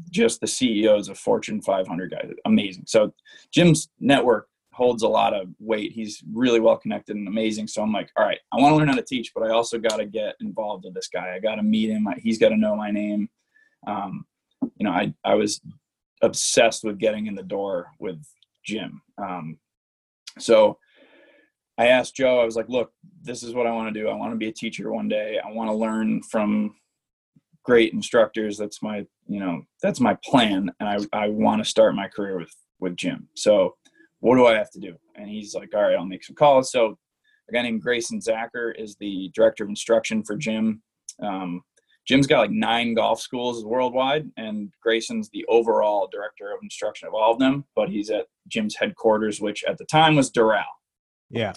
[0.10, 2.32] Just the CEOs of Fortune 500 guys.
[2.46, 2.84] Amazing.
[2.88, 3.14] So
[3.52, 5.92] Jim's network holds a lot of weight.
[5.92, 7.68] He's really well connected and amazing.
[7.68, 9.80] So I'm like, all right, I want to learn how to teach, but I also
[9.80, 11.34] got to get involved with this guy.
[11.34, 12.08] I got to meet him.
[12.18, 13.30] He's got to know my name.
[13.88, 14.26] Um,
[14.62, 15.62] you know, I I was
[16.22, 18.24] obsessed with getting in the door with
[18.64, 19.02] Jim.
[19.18, 19.58] Um,
[20.38, 20.78] so
[21.78, 22.40] I asked Joe.
[22.40, 24.10] I was like, look, this is what I want to do.
[24.10, 25.40] I want to be a teacher one day.
[25.44, 26.76] I want to learn from
[27.68, 28.58] great instructors.
[28.58, 30.72] That's my, you know, that's my plan.
[30.80, 33.28] And I, I want to start my career with, with Jim.
[33.36, 33.76] So
[34.22, 34.96] what do I have to do?
[35.16, 36.72] And he's like, all right, I'll make some calls.
[36.72, 36.98] So
[37.50, 40.82] a guy named Grayson Zacher is the director of instruction for Jim.
[41.22, 41.62] Um,
[42.08, 47.14] Jim's got like nine golf schools worldwide, and Grayson's the overall director of instruction of
[47.14, 47.66] all of them.
[47.76, 50.64] But he's at Jim's headquarters, which at the time was Doral.
[51.30, 51.52] yeah,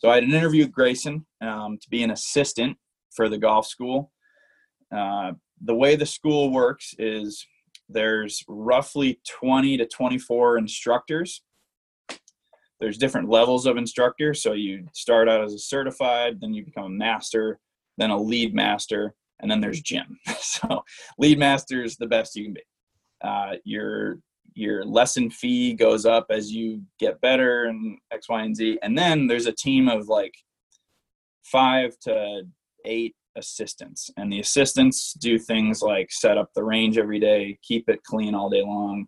[0.00, 2.76] So I had an interview with Grayson um, to be an assistant
[3.14, 4.12] for the golf school.
[4.94, 7.46] Uh, the way the school works is
[7.88, 11.42] there's roughly 20 to 24 instructors.
[12.80, 14.34] There's different levels of instructor.
[14.34, 17.58] So you start out as a certified, then you become a master,
[17.96, 20.18] then a lead master, and then there's Jim.
[20.40, 20.84] so
[21.18, 22.62] lead master is the best you can be.
[23.22, 24.18] Uh, your
[24.54, 28.78] your lesson fee goes up as you get better and X, Y, and Z.
[28.82, 30.34] And then there's a team of like
[31.44, 32.42] five to
[32.84, 34.10] eight assistants.
[34.16, 38.34] And the assistants do things like set up the range every day, keep it clean
[38.34, 39.06] all day long.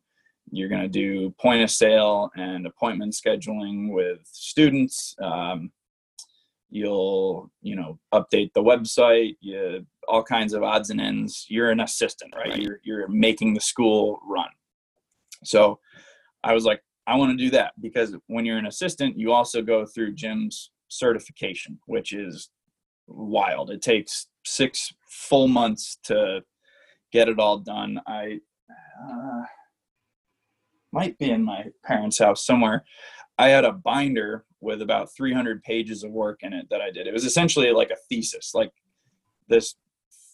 [0.53, 5.15] You're going to do point of sale and appointment scheduling with students.
[5.23, 5.71] Um,
[6.71, 11.47] you'll, you know, update the website, you, all kinds of odds and ends.
[11.49, 12.61] You're an assistant, right?
[12.61, 14.49] You're, you're making the school run.
[15.45, 15.79] So
[16.43, 19.63] I was like, I want to do that because when you're an assistant, you also
[19.63, 22.51] go through Jim's certification, which is
[23.11, 23.71] wild.
[23.71, 26.43] It takes six full months to
[27.13, 28.01] get it all done.
[28.07, 28.39] I
[29.05, 29.43] uh,
[30.93, 32.85] might be in my parents' house somewhere.
[33.39, 37.07] I had a binder with about 300 pages of work in it that I did.
[37.07, 38.71] It was essentially like a thesis, like
[39.49, 39.77] this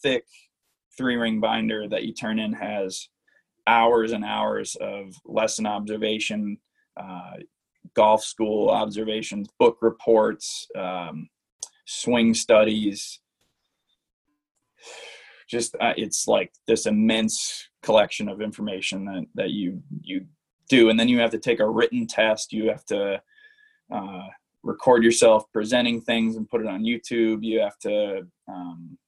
[0.02, 0.24] thick
[0.96, 3.08] three ring binder that you turn in has
[3.66, 6.58] hours and hours of lesson observation,
[6.96, 7.34] uh,
[7.94, 11.28] golf school observations, book reports, um,
[11.86, 13.20] swing studies.
[15.48, 20.26] Just uh, it's like this immense collection of information that that you you
[20.68, 22.52] do, and then you have to take a written test.
[22.52, 23.22] You have to
[23.92, 24.26] uh,
[24.64, 27.44] record yourself presenting things and put it on YouTube.
[27.44, 28.98] You have to um,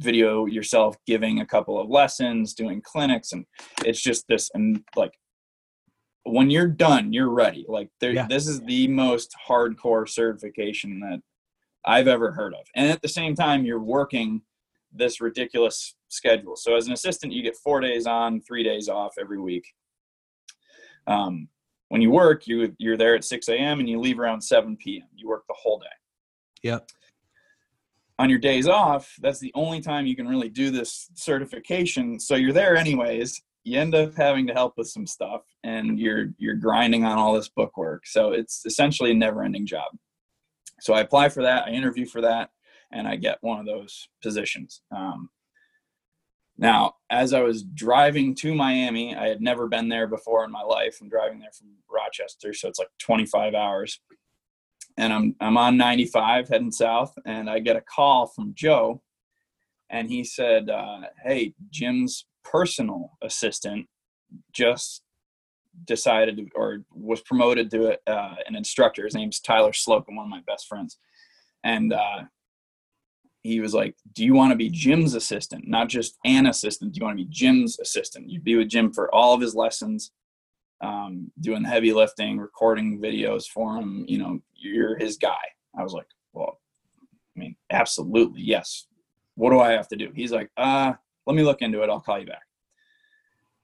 [0.00, 3.46] video yourself giving a couple of lessons, doing clinics, and
[3.84, 5.14] it's just this and like
[6.24, 7.64] when you're done, you're ready.
[7.68, 8.26] Like there, Yeah.
[8.26, 11.20] this is the most hardcore certification that
[11.86, 12.66] I've ever heard of.
[12.74, 14.42] And at the same time, you're working
[14.92, 16.56] this ridiculous schedule.
[16.56, 19.66] So as an assistant, you get four days on, three days off every week.
[21.06, 21.48] Um,
[21.88, 23.80] when you work, you you're there at 6 a.m.
[23.80, 25.08] and you leave around 7 p.m.
[25.14, 25.86] You work the whole day
[26.64, 26.90] yep,
[28.18, 32.18] on your days off, that's the only time you can really do this certification.
[32.18, 33.40] So you're there anyways.
[33.62, 37.32] You end up having to help with some stuff, and you're you're grinding on all
[37.32, 38.06] this book work.
[38.06, 39.90] So it's essentially a never-ending job.
[40.84, 42.50] So I apply for that, I interview for that,
[42.92, 44.82] and I get one of those positions.
[44.94, 45.30] Um,
[46.58, 50.60] now, as I was driving to Miami, I had never been there before in my
[50.60, 50.98] life.
[51.00, 53.98] I'm driving there from Rochester, so it's like 25 hours.
[54.98, 59.00] And I'm I'm on 95 heading south, and I get a call from Joe,
[59.88, 63.86] and he said, uh, "Hey, Jim's personal assistant
[64.52, 65.02] just
[65.84, 69.04] decided or was promoted to uh, an instructor.
[69.04, 70.98] His name's Tyler Slocum, one of my best friends,
[71.62, 72.22] and uh,
[73.42, 76.92] he was like, "Do you want to be Jim's assistant, not just an assistant?
[76.92, 78.30] Do you want to be Jim's assistant?
[78.30, 80.12] You'd be with Jim for all of his lessons,
[80.80, 84.04] um, doing heavy lifting, recording videos for him.
[84.08, 85.44] You know, you're his guy."
[85.78, 86.60] I was like, "Well,
[87.36, 88.86] I mean, absolutely, yes.
[89.34, 90.94] What do I have to do?" He's like, "Uh,
[91.26, 91.90] let me look into it.
[91.90, 92.42] I'll call you back."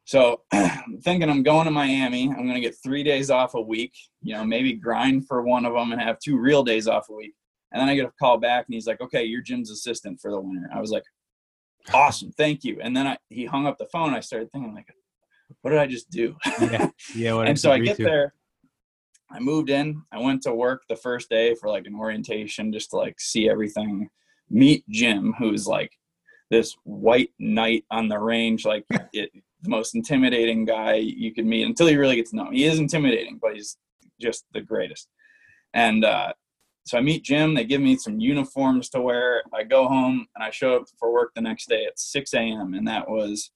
[0.04, 2.28] So I'm thinking I'm going to Miami.
[2.28, 3.92] I'm going to get three days off a week,
[4.22, 7.12] you know, maybe grind for one of them and have two real days off a
[7.12, 7.34] week.
[7.72, 10.30] And then I get a call back and he's like, okay, you're Jim's assistant for
[10.30, 10.68] the winter.
[10.74, 11.04] I was like,
[11.92, 12.32] awesome.
[12.32, 12.78] Thank you.
[12.82, 14.14] And then I, he hung up the phone.
[14.14, 14.92] I started thinking like,
[15.62, 16.36] what did I just do?
[16.60, 16.88] Yeah.
[17.14, 17.40] Yeah.
[17.46, 18.04] and so I get to?
[18.04, 18.34] there,
[19.30, 22.90] I moved in, I went to work the first day for like an orientation, just
[22.90, 24.08] to like see everything,
[24.48, 25.92] meet Jim, who's like
[26.50, 28.64] this white knight on the range.
[28.64, 29.30] Like it,
[29.62, 32.52] the most intimidating guy you could meet until you really get to know him.
[32.52, 33.76] He is intimidating, but he's
[34.20, 35.08] just the greatest.
[35.74, 36.32] And uh,
[36.86, 37.54] so I meet Jim.
[37.54, 39.42] They give me some uniforms to wear.
[39.54, 42.74] I go home and I show up for work the next day at 6 a.m.
[42.74, 43.50] And that was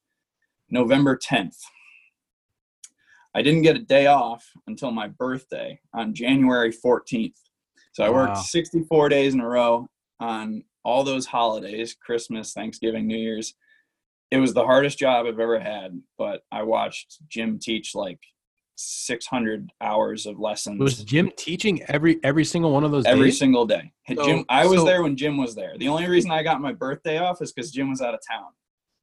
[0.71, 1.57] November 10th.
[3.35, 7.35] I didn't get a day off until my birthday on January 14th.
[7.93, 8.43] So I worked wow.
[8.43, 9.89] 64 days in a row
[10.21, 13.55] on all those holidays Christmas, Thanksgiving, New Year's
[14.31, 18.19] it was the hardest job I've ever had, but I watched Jim teach like
[18.77, 20.81] 600 hours of lessons.
[20.81, 23.39] Was Jim teaching every every single one of those every days?
[23.39, 23.93] single day?
[24.09, 25.75] So, Jim, I was so, there when Jim was there.
[25.79, 28.49] The only reason I got my birthday off is because Jim was out of town.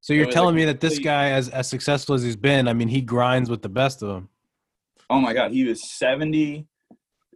[0.01, 2.87] So you're telling me that this guy, as as successful as he's been, I mean,
[2.87, 4.29] he grinds with the best of them.
[5.09, 6.67] Oh my God, he was 70.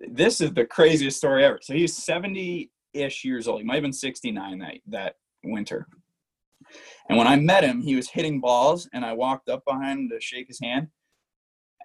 [0.07, 1.59] This is the craziest story ever.
[1.61, 3.61] So he's 70 ish years old.
[3.61, 5.88] He might have been 69 that that winter.
[7.08, 10.10] And when I met him, he was hitting balls, and I walked up behind him
[10.10, 10.88] to shake his hand,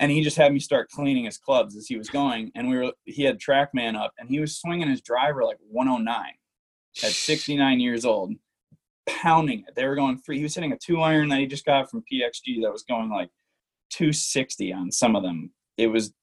[0.00, 2.50] and he just had me start cleaning his clubs as he was going.
[2.54, 6.16] And we were he had TrackMan up, and he was swinging his driver like 109
[7.04, 8.32] at 69 years old,
[9.06, 9.74] pounding it.
[9.76, 10.38] They were going three.
[10.38, 13.10] He was hitting a two iron that he just got from PXG that was going
[13.10, 13.28] like
[13.90, 15.52] 260 on some of them.
[15.76, 16.14] It was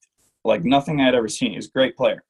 [0.43, 1.52] like nothing I'd ever seen.
[1.52, 2.24] He was a great player.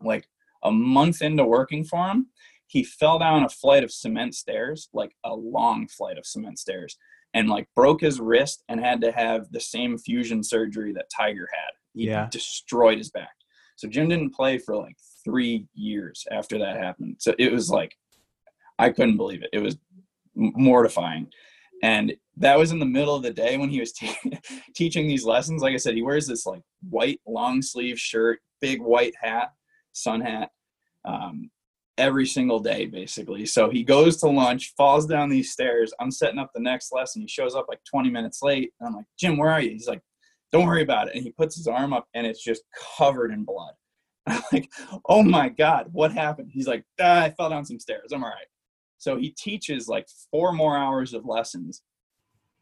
[0.00, 0.26] Like
[0.62, 2.28] a month into working for him,
[2.70, 6.96] he fell down a flight of cement stairs, like a long flight of cement stairs,
[7.34, 11.48] and like broke his wrist and had to have the same fusion surgery that Tiger
[11.52, 11.70] had.
[11.94, 12.28] He yeah.
[12.30, 13.32] destroyed his back.
[13.74, 14.94] So Jim didn't play for like
[15.24, 17.16] three years after that happened.
[17.18, 17.96] So it was like,
[18.78, 19.50] I couldn't believe it.
[19.52, 19.76] It was
[20.36, 21.26] mortifying.
[21.82, 24.38] And that was in the middle of the day when he was te-
[24.76, 25.60] teaching these lessons.
[25.60, 29.50] Like I said, he wears this like white long sleeve shirt, big white hat,
[29.92, 30.50] sun hat.
[31.04, 31.50] Um,
[32.00, 33.44] every single day basically.
[33.44, 35.92] So he goes to lunch, falls down these stairs.
[36.00, 37.22] I'm setting up the next lesson.
[37.22, 38.72] He shows up like 20 minutes late.
[38.80, 39.70] And I'm like, Jim, where are you?
[39.70, 40.00] He's like,
[40.50, 41.14] don't worry about it.
[41.14, 42.62] And he puts his arm up and it's just
[42.96, 43.74] covered in blood.
[44.26, 44.70] I'm like,
[45.08, 46.50] oh my God, what happened?
[46.52, 48.12] He's like, ah, I fell down some stairs.
[48.12, 48.46] I'm all right.
[48.98, 51.82] So he teaches like four more hours of lessons,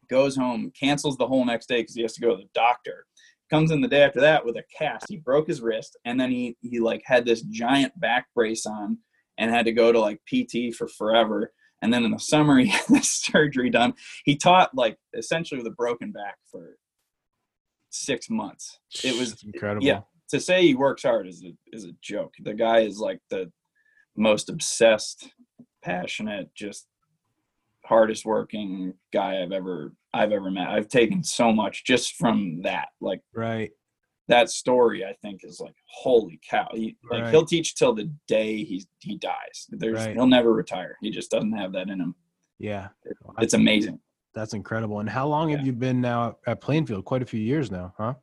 [0.09, 3.05] goes home, cancels the whole next day because he has to go to the doctor.
[3.49, 5.05] Comes in the day after that with a cast.
[5.09, 8.99] He broke his wrist and then he he like had this giant back brace on
[9.39, 11.51] and had to go to like PT for forever.
[11.81, 13.93] And then in the summer, he had this surgery done.
[14.25, 16.75] He taught like essentially with a broken back for
[17.89, 18.77] six months.
[19.03, 19.87] It was That's incredible.
[19.87, 22.33] Yeah, to say he works hard is a is a joke.
[22.39, 23.51] The guy is like the
[24.15, 25.33] most obsessed,
[25.83, 26.87] passionate, just
[27.85, 30.67] hardest working guy I've ever I've ever met.
[30.67, 32.89] I've taken so much just from that.
[32.99, 33.71] Like right
[34.29, 36.67] that story I think is like holy cow.
[36.73, 37.31] He like right.
[37.31, 39.67] he'll teach till the day he he dies.
[39.69, 40.15] There's right.
[40.15, 40.95] he'll never retire.
[41.01, 42.15] He just doesn't have that in him.
[42.59, 42.89] Yeah.
[43.03, 43.99] It, it's amazing.
[44.33, 44.99] That's incredible.
[44.99, 45.57] And how long yeah.
[45.57, 47.05] have you been now at Plainfield?
[47.05, 48.13] Quite a few years now, huh?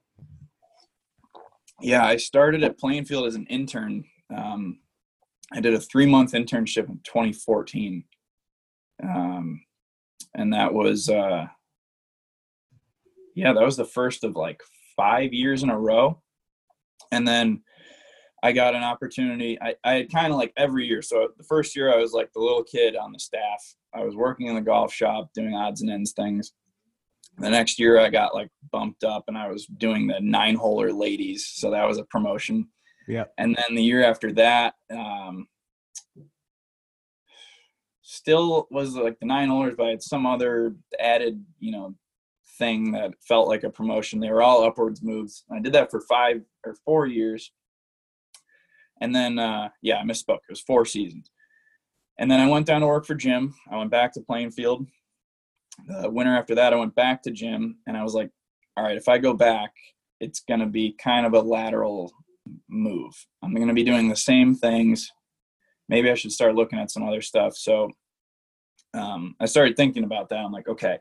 [1.80, 4.04] Yeah, I started at Plainfield as an intern.
[4.34, 4.78] Um,
[5.52, 8.04] I did a three month internship in 2014.
[9.02, 9.62] Um,
[10.34, 11.46] and that was, uh,
[13.34, 14.62] yeah, that was the first of like
[14.96, 16.20] five years in a row.
[17.12, 17.62] And then
[18.42, 19.60] I got an opportunity.
[19.60, 21.02] I, I had kind of like every year.
[21.02, 23.74] So the first year I was like the little kid on the staff.
[23.94, 26.52] I was working in the golf shop doing odds and ends things.
[27.38, 30.96] The next year I got like bumped up and I was doing the nine holer
[30.96, 31.46] ladies.
[31.54, 32.68] So that was a promotion.
[33.08, 33.24] Yeah.
[33.38, 35.46] And then the year after that, um,
[38.02, 41.94] still was like the nine holders, but I had some other added, you know,
[42.58, 44.20] thing that felt like a promotion.
[44.20, 45.44] They were all upwards moves.
[45.50, 47.52] I did that for five or four years.
[49.00, 50.40] And then, uh, yeah, I misspoke.
[50.48, 51.30] It was four seasons.
[52.18, 53.54] And then I went down to work for Jim.
[53.70, 54.86] I went back to Plainfield.
[55.86, 58.30] The winter after that, I went back to Jim and I was like,
[58.76, 59.72] all right, if I go back,
[60.20, 62.10] it's going to be kind of a lateral
[62.68, 63.12] move.
[63.42, 65.10] I'm going to be doing the same things.
[65.88, 67.54] Maybe I should start looking at some other stuff.
[67.56, 67.90] So
[68.94, 70.38] um, I started thinking about that.
[70.38, 70.98] I'm like, okay,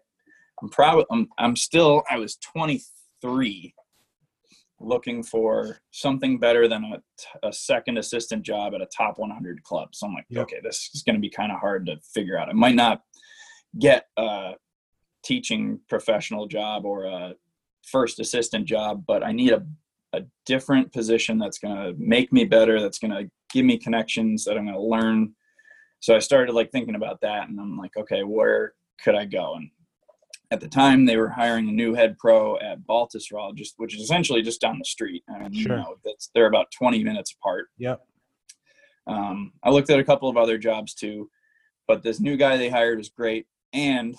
[0.61, 3.73] I'm probably, I'm, I'm still, I was 23
[4.79, 9.89] looking for something better than a, a second assistant job at a top 100 club.
[9.93, 10.43] So I'm like, Yep.
[10.43, 12.49] okay, this is going to be kind of hard to figure out.
[12.49, 13.01] I might not
[13.79, 14.53] get a
[15.23, 17.35] teaching professional job or a
[17.89, 19.65] first assistant job, but I need a,
[20.13, 24.43] a different position that's going to make me better, that's going to give me connections
[24.45, 25.33] that I'm going to learn.
[25.99, 29.55] So I started like thinking about that and I'm like, okay, where could I go?
[29.55, 29.69] And
[30.55, 34.01] at the time they were hiring a new head pro at Baltusrol, just which is
[34.01, 35.21] essentially just down the street.
[35.29, 35.75] I mean, Sure.
[35.75, 37.67] you know, that's they're about 20 minutes apart.
[37.77, 38.01] Yep.
[39.05, 41.29] Um, I looked at a couple of other jobs too,
[41.89, 44.15] but this new guy they hired was great, and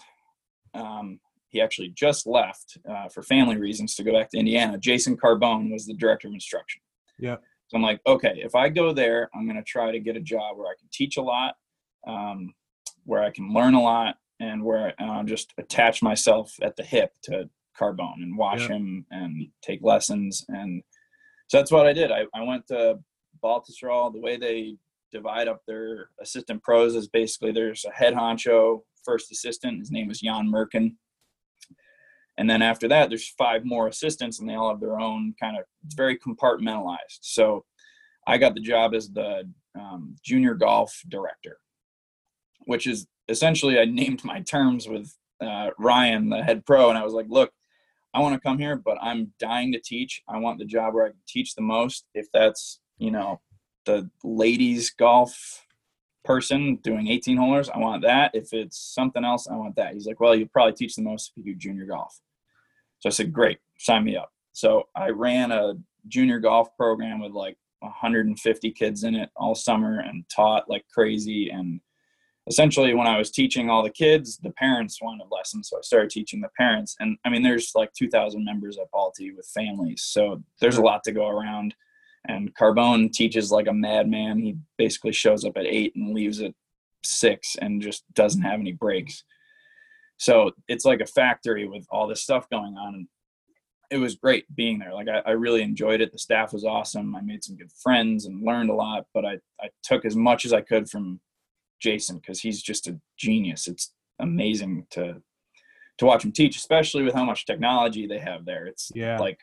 [0.74, 4.76] um, he actually just left uh, for family reasons to go back to Indiana.
[4.76, 6.82] Jason Carbone was the director of instruction.
[7.18, 7.36] Yeah.
[7.68, 10.20] So I'm like, okay, if I go there, I'm going to try to get a
[10.20, 11.54] job where I can teach a lot,
[12.06, 12.52] um,
[13.04, 17.12] where I can learn a lot, and where I'll just attach myself at the hip
[17.24, 18.70] to Carbone and watch Yep.
[18.70, 20.44] him and take lessons.
[20.48, 20.82] And
[21.48, 22.10] so that's what I did.
[22.10, 22.98] I, I went to
[23.42, 24.12] Baltusrol.
[24.12, 24.76] The way they
[25.12, 29.78] divide up their assistant pros is basically there's a head honcho, first assistant.
[29.78, 30.94] His name was Jan Merkin.
[32.38, 35.56] And then after that, there's five more assistants, and they all have their own kind
[35.56, 35.64] of.
[35.86, 37.20] It's very compartmentalized.
[37.22, 37.64] So,
[38.26, 41.58] I got the job as the um, junior golf director,
[42.66, 47.04] which is essentially I named my terms with uh, Ryan, the head pro, and I
[47.04, 47.52] was like, "Look,
[48.14, 50.22] I want to come here, but I'm dying to teach.
[50.28, 52.06] I want the job where I can teach the most.
[52.14, 53.40] If that's you know
[53.84, 55.66] the ladies golf
[56.24, 58.32] person doing 18 holers, I want that.
[58.34, 59.94] If it's something else, I want that.
[59.94, 62.20] He's like, well, you'll probably teach the most if you do junior golf.
[62.98, 64.32] So I said, great, sign me up.
[64.52, 65.74] So I ran a
[66.08, 71.50] junior golf program with like 150 kids in it all summer and taught like crazy.
[71.50, 71.80] And
[72.48, 75.68] essentially, when I was teaching all the kids, the parents wanted lessons.
[75.68, 76.96] So I started teaching the parents.
[77.00, 80.02] And I mean, there's like 2,000 members at Balti with families.
[80.02, 81.74] So there's a lot to go around
[82.28, 84.38] and Carbone teaches like a madman.
[84.38, 86.54] He basically shows up at eight and leaves at
[87.04, 89.24] six and just doesn't have any breaks.
[90.18, 92.94] So it's like a factory with all this stuff going on.
[92.94, 93.08] And
[93.90, 94.92] it was great being there.
[94.92, 96.12] Like I, I really enjoyed it.
[96.12, 97.14] The staff was awesome.
[97.14, 100.44] I made some good friends and learned a lot, but I, I took as much
[100.44, 101.20] as I could from
[101.80, 103.68] Jason because he's just a genius.
[103.68, 105.22] It's amazing to
[105.98, 108.66] to watch him teach, especially with how much technology they have there.
[108.66, 109.18] It's Yeah.
[109.18, 109.40] like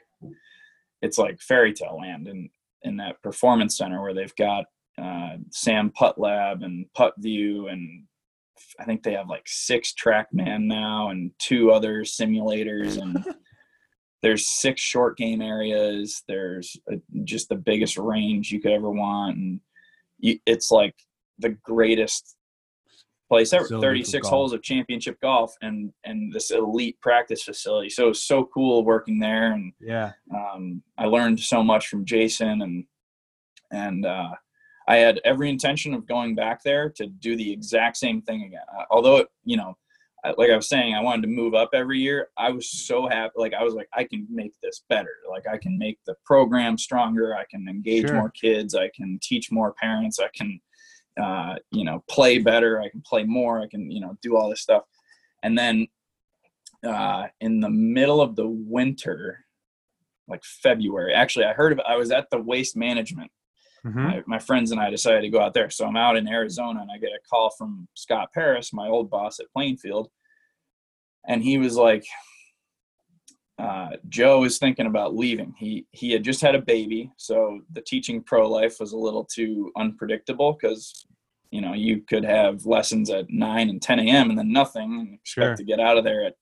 [1.02, 2.50] it's like fairy tale land and
[2.84, 4.66] in that performance center where they've got
[5.02, 8.04] uh, SAM PuttLab and PuttView and
[8.80, 13.24] I think they have like six TrackMan now and two other simulators and
[14.22, 16.24] there's six short game areas.
[16.28, 19.60] There's a, just the biggest range you could ever want and
[20.20, 20.96] you, it's like
[21.40, 22.36] the greatest
[23.30, 23.64] place ever.
[23.64, 24.30] Facility for 36 golf.
[24.34, 27.90] holes of championship golf and and this elite practice facility.
[27.90, 30.12] So it was so cool working there and Yeah.
[30.34, 32.86] um, I learned so much from Jason and
[33.72, 34.30] and uh,
[34.88, 38.62] I had every intention of going back there to do the exact same thing again.
[38.78, 39.76] Uh, although it, you know,
[40.24, 42.28] I- like I was saying, I wanted to move up every year.
[42.38, 43.34] I was so happy.
[43.36, 45.10] Like I was like, I can make this better.
[45.30, 47.36] Like I can make the program stronger.
[47.36, 48.16] I can engage Sure.
[48.16, 48.76] more kids.
[48.76, 50.20] I can teach more parents.
[50.20, 50.60] I can,
[51.22, 52.82] uh, you know, play better.
[52.82, 53.61] I can play more.
[53.61, 54.84] I can, you know, do all this stuff.
[55.43, 55.88] And then
[56.86, 59.45] uh, in the middle of the winter,
[60.28, 61.14] like February.
[61.14, 63.32] Actually, I heard of I was at the waste management.
[63.86, 63.95] Mhm.
[63.95, 65.70] My, my friends and I decided to go out there.
[65.70, 69.09] So I'm out in Arizona and I get a call from Scott Paris, my old
[69.09, 70.09] boss at Plainfield.
[71.28, 72.05] And he was like,
[73.60, 75.54] uh, Joe is thinking about leaving.
[75.58, 79.24] He he had just had a baby, so the teaching pro life was a little
[79.26, 81.06] too unpredictable because
[81.51, 84.30] you know you could have lessons at nine and ten a.m.
[84.30, 85.56] and then nothing, and expect Sure.
[85.56, 86.36] to get out of there at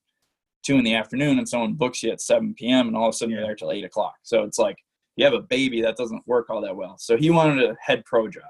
[0.64, 2.88] two in the afternoon, and someone books you at seven p.m.
[2.88, 4.16] and all of a sudden you're there till eight o'clock.
[4.24, 4.78] So it's like
[5.18, 6.98] you have a baby that doesn't work all that well.
[6.98, 8.44] So he wanted a head pro job.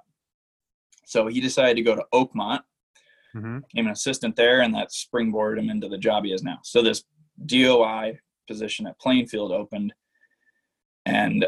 [1.06, 2.62] So he decided to go to Oakmont
[3.36, 3.62] Mhm.
[3.68, 6.60] became an assistant there, and that springboarded him into the job he has now.
[6.64, 7.04] So this
[7.46, 8.20] DOI
[8.52, 9.94] position at Plainfield opened,
[11.06, 11.46] and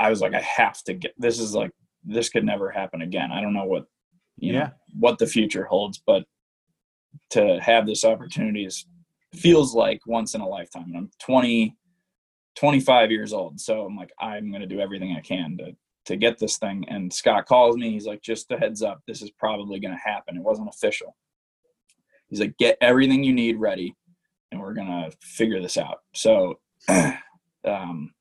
[0.00, 1.70] I was like, I have to get this is like
[2.04, 3.30] this could never happen again.
[3.30, 3.86] I don't know what
[4.36, 4.58] you Yeah.
[4.58, 6.24] know what the future holds, but
[7.30, 8.86] to have this opportunity is
[9.34, 10.86] feels like once in a lifetime.
[10.88, 11.76] And I'm 20,
[12.56, 15.76] 25 years old, so I'm like, I'm gonna do everything I can to
[16.06, 16.84] to get this thing.
[16.88, 17.90] And Scott calls me.
[17.90, 20.36] He's like, just a heads up, this is probably gonna happen.
[20.36, 21.14] It wasn't official.
[22.28, 23.94] He's like, get everything you need ready,
[24.50, 25.98] and we're gonna figure this out.
[26.14, 26.58] So,
[27.64, 28.12] um,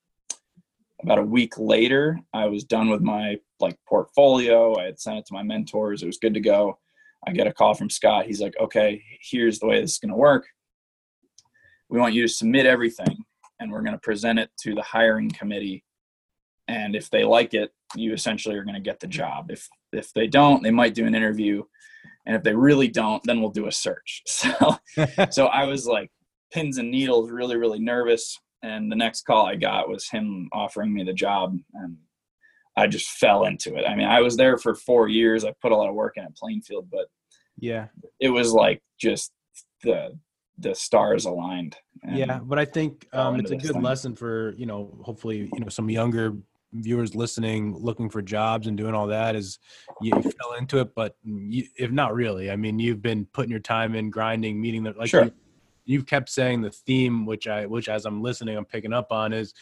[1.01, 4.77] about a week later, I was done with my like portfolio.
[4.77, 6.03] I had sent it to my mentors.
[6.03, 6.77] It was good to go.
[7.27, 8.25] I get a call from Scott.
[8.25, 10.47] He's like, okay, here's the way this is going to work.
[11.89, 13.25] We want you to submit everything
[13.59, 15.83] and we're going to present it to the hiring committee.
[16.67, 19.51] And if they like it, you essentially are going to get the job.
[19.51, 21.63] If if they don't, they might do an interview.
[22.25, 24.23] And if they really don't, then we'll do a search.
[24.27, 24.77] So
[25.31, 26.11] so I was like
[26.51, 28.37] pins and needles, really, really nervous.
[28.61, 31.57] And the next call I got was him offering me the job.
[31.73, 31.97] And
[32.75, 33.85] I just fell into it.
[33.85, 35.45] I mean, I was there for four years.
[35.45, 37.07] I put a lot of work in at Plainfield, but
[37.57, 37.87] yeah.
[38.19, 39.31] it was like just
[39.83, 40.17] the
[40.61, 41.77] the stars aligned.
[42.07, 43.81] Yeah but i think um, it's a good thing.
[43.81, 46.35] lesson for you know hopefully you know some younger
[46.73, 49.59] viewers listening looking for jobs and doing all that is
[50.01, 53.49] you, you fell into it but you, if not really i mean you've been putting
[53.51, 55.25] your time in grinding meeting the like Sure.
[55.25, 55.31] you,
[55.89, 59.33] you've kept saying the theme which i which as i'm listening i'm picking up on
[59.33, 59.53] is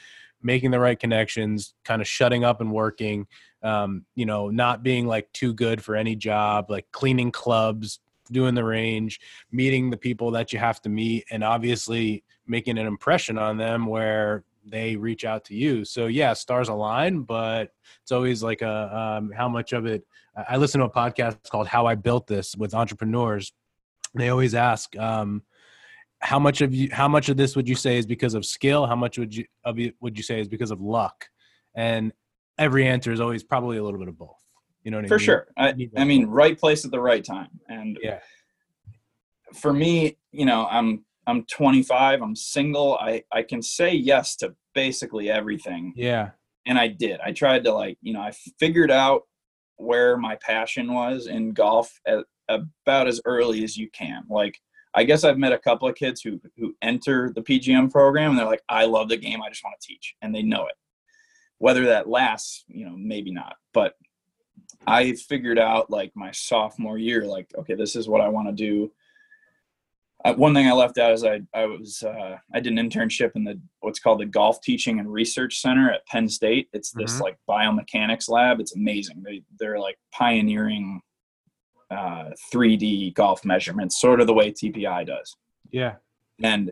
[0.41, 3.25] making the right connections kind of shutting up and working
[3.63, 7.99] um, you know not being like too good for any job like cleaning clubs
[8.31, 9.19] doing the range
[9.51, 13.85] meeting the people that you have to meet and obviously making an impression on them
[13.85, 15.85] where they reach out to you.
[15.85, 17.71] So yeah stars align but
[18.03, 20.05] it's always like a um, how much of it
[20.49, 23.53] I- listen to a podcast called how i built this with entrepreneurs.
[24.13, 25.43] They always ask um,
[26.19, 28.85] how much of you how much of this would you say is because of skill
[28.85, 31.27] how much would you of you would you say is because of luck
[31.75, 32.11] and
[32.57, 34.37] every answer is always probably a little bit of both
[34.83, 35.25] you know what I for mean?
[35.25, 35.47] sure.
[35.57, 37.49] I, I mean, right place at the right time.
[37.67, 38.19] And Yeah.
[39.53, 42.21] for me, you know, I'm I'm 25.
[42.21, 42.97] I'm single.
[42.97, 46.29] I I can say yes to basically everything, yeah
[46.67, 47.19] and I did.
[47.21, 49.23] I tried to like, you know, I figured out
[49.77, 54.23] where my passion was in golf at, about as early as you can.
[54.29, 54.59] Like,
[54.97, 58.39] I guess I've met a couple of kids who who enter the PGM program and
[58.39, 59.43] they're like, I love the game.
[59.43, 60.75] I just want to teach, and they know it.
[61.59, 63.93] Whether that lasts, you know, maybe not, but
[64.87, 68.53] I figured out like my sophomore year, like, okay, this is what I want to
[68.53, 68.91] do.
[70.25, 73.35] Uh, one thing I left out is I I was uh, I did an internship
[73.35, 76.69] in the what's called the Golf Teaching and Research Center at Penn State.
[76.73, 77.21] It's this Mhm.
[77.21, 78.59] like biomechanics lab.
[78.59, 79.21] It's amazing.
[79.23, 81.01] They they're like pioneering
[81.89, 85.35] uh, 3D golf measurements, sort of the way TPI does.
[85.71, 85.95] Yeah.
[86.41, 86.71] And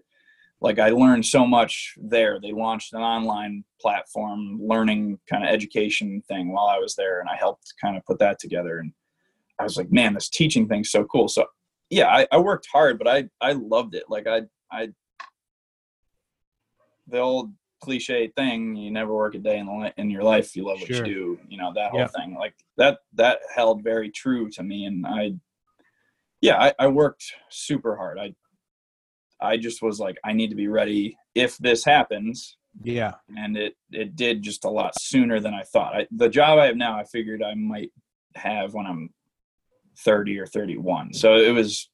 [0.62, 2.40] like i learned so much there.
[2.42, 7.30] They launched an online platform learning kind of education thing while i was there and
[7.30, 8.92] i helped kind of put that together and
[9.60, 11.28] i was like man this teaching thing's so cool.
[11.28, 11.46] So
[11.90, 14.06] yeah i, I worked hard but i i loved it.
[14.10, 14.42] Like i
[14.72, 14.90] i
[17.08, 17.52] the old
[17.86, 20.88] cliche thing you never work a day in, the, in your life you love what
[20.90, 21.06] Sure.
[21.06, 22.08] you do you know that whole Yeah.
[22.08, 22.36] thing.
[22.36, 25.32] Like that that held very true to me and i
[26.42, 28.18] yeah I, I worked super hard.
[28.20, 28.34] I
[29.42, 32.58] i just was like i need to be ready if this happens.
[32.84, 33.14] Yeah.
[33.38, 35.96] And it it did just a lot sooner than i thought.
[35.96, 37.92] I, the job i have now i figured i might
[38.36, 39.10] have when i'm
[40.00, 41.90] 30 or 31 so it was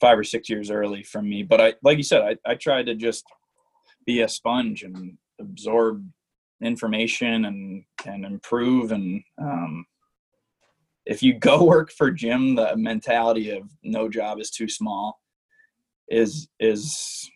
[0.00, 2.86] five or six years early from me but i like you said i, I tried
[2.86, 3.24] to just
[4.06, 6.06] be a sponge and absorb
[6.62, 9.84] information and and improve and um,
[11.04, 15.20] if you go work for jim the mentality of no job is too small
[16.08, 17.30] is is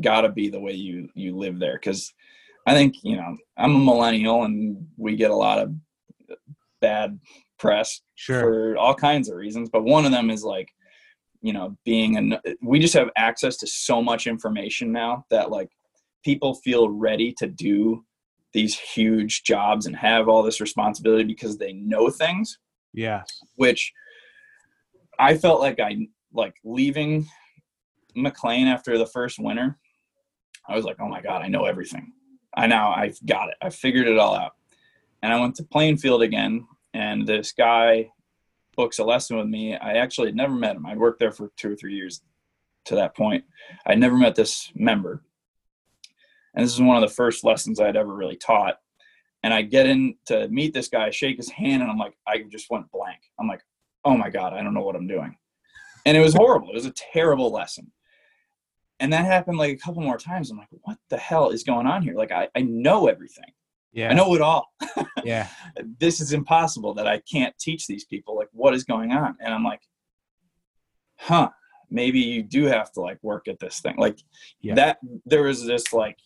[0.00, 1.78] got to be the way you you live there.
[1.80, 2.12] Because
[2.66, 5.72] i think you know i'm a millennial and we get a lot of
[6.80, 7.18] bad
[7.58, 8.40] press sure.
[8.40, 10.68] for all kinds of reasons but one of them is like
[11.46, 15.70] you know being an we just have access to so much information now that like
[16.24, 18.04] people feel ready to do
[18.52, 22.58] these huge jobs and have all this responsibility because they know things.
[22.92, 23.22] Yeah
[23.54, 23.92] which
[25.20, 25.96] i felt like i
[26.32, 27.26] like leaving
[28.16, 29.78] mclean after the first winter
[30.68, 32.12] i was like oh my god i know everything.
[32.56, 33.56] I now i've got it.
[33.62, 34.54] I figured it all out.
[35.22, 38.10] And i went to plainfield again and this guy
[38.76, 39.74] books a lesson with me.
[39.74, 40.86] I actually had never met him.
[40.86, 42.22] I'd worked there for two or three years
[42.86, 43.44] to that point.
[43.86, 45.22] I'd never met this member.
[46.54, 48.78] And this is one of the first lessons i'd ever really taught.
[49.42, 52.42] And i get in to meet this guy shake his hand and i'm like i
[52.50, 53.20] just went blank.
[53.38, 53.62] I'm like
[54.04, 55.36] oh my god i don't know what i'm doing.
[56.04, 56.70] And it was horrible.
[56.70, 57.90] It was a terrible lesson.
[59.00, 60.50] And that happened like a couple more times.
[60.50, 62.14] I'm like what the hell is going on here?
[62.14, 63.52] Like i, I know everything
[63.96, 64.10] Yeah.
[64.10, 64.72] I know it all.
[65.24, 65.48] Yeah.
[65.98, 68.36] this is impossible that I can't teach these people.
[68.36, 69.36] Like, what is going on?
[69.40, 69.80] And I'm like,
[71.18, 71.48] huh,
[71.90, 73.96] maybe you do have to like work at this thing.
[73.96, 74.18] Like
[74.60, 74.74] Yeah.
[74.74, 76.18] that, there was this like,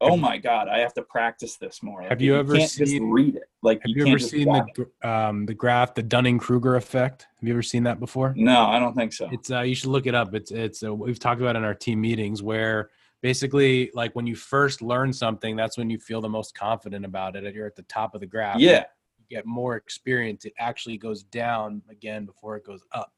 [0.00, 2.02] oh my God, I have to practice this more.
[2.02, 3.50] Like, Have you ever can't just seen- read it?
[3.62, 7.26] Like, Have you, you, ever seen the um, the graph, the Dunning Kruger effect?
[7.40, 8.32] Have you ever seen that before?
[8.36, 9.28] No, I don't think so.
[9.32, 10.34] It's uh, you should look it up.
[10.34, 12.90] It's it's uh, we've talked about in our team meetings where
[13.22, 17.36] basically like when you first learn something, that's when you feel the most confident about
[17.36, 17.44] it.
[17.44, 18.58] And you're at the top of the graph.
[18.58, 18.84] yeah,
[19.18, 20.44] You get more experience.
[20.44, 23.12] It actually goes down again before it goes up.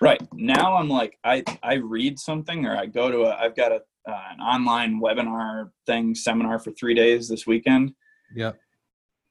[0.00, 0.20] right.
[0.32, 3.36] Now I'm like, I I read something or I go to a.
[3.36, 7.92] I've got a uh, an online webinar thing seminar for three days this weekend,
[8.34, 8.52] yeah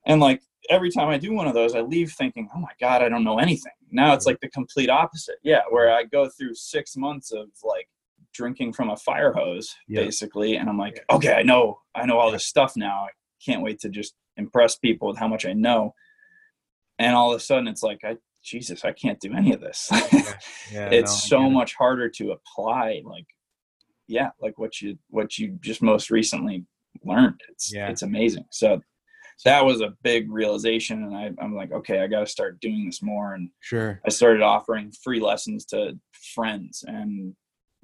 [0.05, 3.01] and like every time I do one of those, I leave thinking, oh my god,
[3.01, 3.71] I don't know anything.
[3.91, 5.35] Now it's like the complete opposite.
[5.43, 7.87] Yeah, where I go through six months of like
[8.35, 10.01] drinking from a fire hose Yeah.
[10.03, 13.05] basically, and I'm like, okay, I know, I know all this stuff now.
[13.05, 13.09] I
[13.45, 15.93] can't wait to just impress people with how much I know.
[16.99, 19.89] And all of a sudden, it's like, I Jesus, I can't do any of this.
[20.71, 20.89] Yeah.
[20.91, 21.49] it's no, so it.
[21.51, 23.25] much harder to apply like
[24.07, 26.65] yeah like what you what you just most recently
[27.03, 27.87] learned it's Yeah.
[27.89, 28.81] it's amazing so
[29.45, 32.85] that was a big realization and I, i'm like okay i got to start doing
[32.87, 34.01] this more and Sure.
[34.05, 35.97] i started offering free lessons to
[36.35, 37.35] friends and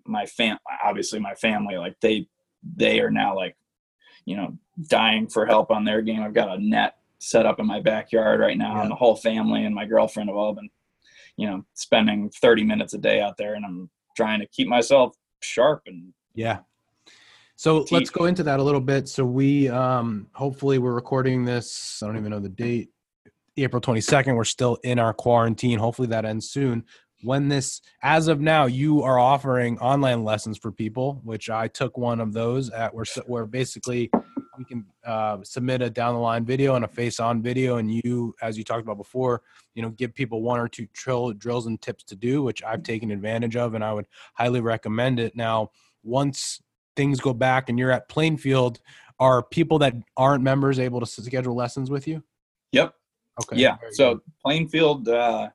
[0.05, 2.27] my fam obviously my family like they
[2.75, 3.55] they are now like
[4.25, 7.65] you know dying for help on their game i've got a net set up in
[7.67, 8.81] my backyard right now Yeah.
[8.83, 10.69] and the whole family and my girlfriend have all been
[11.37, 15.15] you know spending 30 minutes a day out there and i'm trying to keep myself
[15.41, 16.59] sharp and Yeah.
[17.55, 19.07] So let's go into that a little bit.
[19.07, 22.01] So we um hopefully we're recording this.
[22.01, 22.89] I don't even know the date.
[23.55, 24.35] April 22nd.
[24.35, 25.77] We're still in our quarantine.
[25.77, 26.85] Hopefully that ends soon.
[27.23, 31.97] When this as of now, you are offering online lessons for people, which I took
[31.97, 34.09] one of those at where where basically
[34.61, 37.91] we can uh, submit a down the line video and a face on video and
[37.91, 39.41] you as you talked about before
[39.73, 42.83] you know give people one or two drill, drills and tips to do which i've
[42.83, 45.35] taken advantage of and i would highly recommend it.
[45.35, 45.71] Now
[46.03, 46.61] once
[46.95, 48.79] things go back and you're at plainfield
[49.19, 52.23] are people that aren't members able to schedule lessons with you?
[52.71, 52.93] Yep.
[53.43, 53.77] Okay yeah.
[53.91, 55.49] so plainfield uh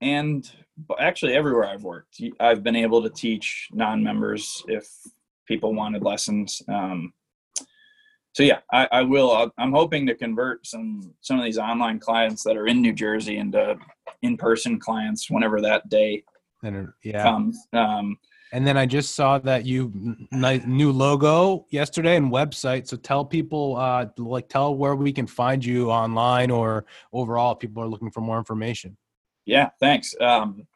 [0.00, 0.50] and
[0.98, 4.88] actually everywhere i've worked i've been able to teach non-members if
[5.46, 7.12] people wanted lessons um
[8.32, 11.98] so yeah i, I will I'll- i'm hoping to convert some some of these online
[11.98, 13.76] clients that are in new jersey into
[14.22, 16.24] in-person clients whenever that day
[16.62, 17.22] And, yeah.
[17.22, 18.18] comes um
[18.52, 19.92] and then i just saw that you
[20.32, 25.62] new logo yesterday and website so tell people uh like tell where we can find
[25.64, 28.96] you online or overall if people are looking for more information
[29.50, 30.14] Yeah, thanks.
[30.20, 30.68] Um,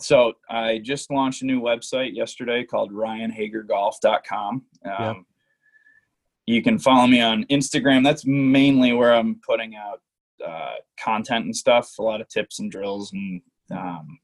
[0.00, 4.54] so I just launched a new website yesterday called ryanhagergolf.com.
[4.54, 5.14] Um, Yeah.
[6.44, 8.04] You can follow me on Instagram.
[8.04, 10.00] That's mainly where I'm putting out
[10.44, 14.18] uh, content and stuff, a lot of tips and drills and, um,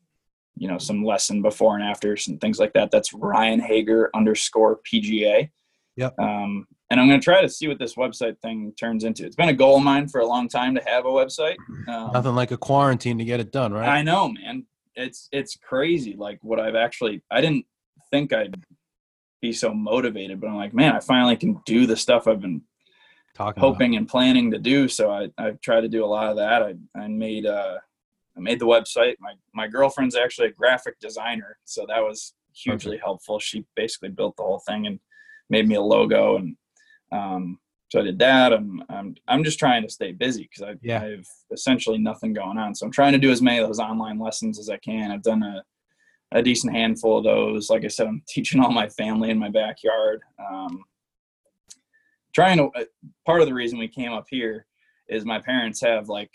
[0.57, 2.91] you know, some lesson before and afters and things like that.
[2.91, 5.51] That's Ryan Hager underscore PGA.
[5.97, 6.19] Yep.
[6.19, 9.27] Um, and I'm going to try to see what this website thing turns into.
[9.27, 11.57] It's been a goal of mine for a long time to have a website.
[11.87, 14.67] Um, nothing like a quarantine to get it done right I know, man.
[14.95, 16.17] It's it's crazy.
[16.17, 17.67] Like what I've actually I didn't
[18.11, 18.61] think I'd
[19.41, 22.63] be so motivated, but I'm like, man, I finally can do the stuff I've been
[23.35, 23.73] talking about.
[23.73, 24.89] hoping and planning to do.
[24.89, 26.63] So I I've tried to do a lot of that.
[26.63, 27.77] I I made uh
[28.37, 29.17] I made the website.
[29.21, 33.39] My my girlfriend's actually a graphic designer, so that was hugely helpful.
[33.39, 34.99] She basically built the whole thing and
[35.51, 36.57] made me a logo and
[37.13, 37.59] um
[37.91, 38.53] so I did that.
[38.53, 41.03] I'm I'm I'm just trying to stay busy because I Yeah.
[41.03, 42.75] I have essentially nothing going on.
[42.75, 45.11] So I'm trying to do as many of those online lessons as I can.
[45.11, 45.63] I've done a
[46.33, 47.71] a decent handful of those.
[47.71, 50.21] Like I said, I'm teaching all my family in my backyard.
[50.51, 50.85] Um,
[52.35, 52.85] trying to uh,
[53.25, 54.67] part of the reason we came up here
[55.09, 56.31] is my parents have like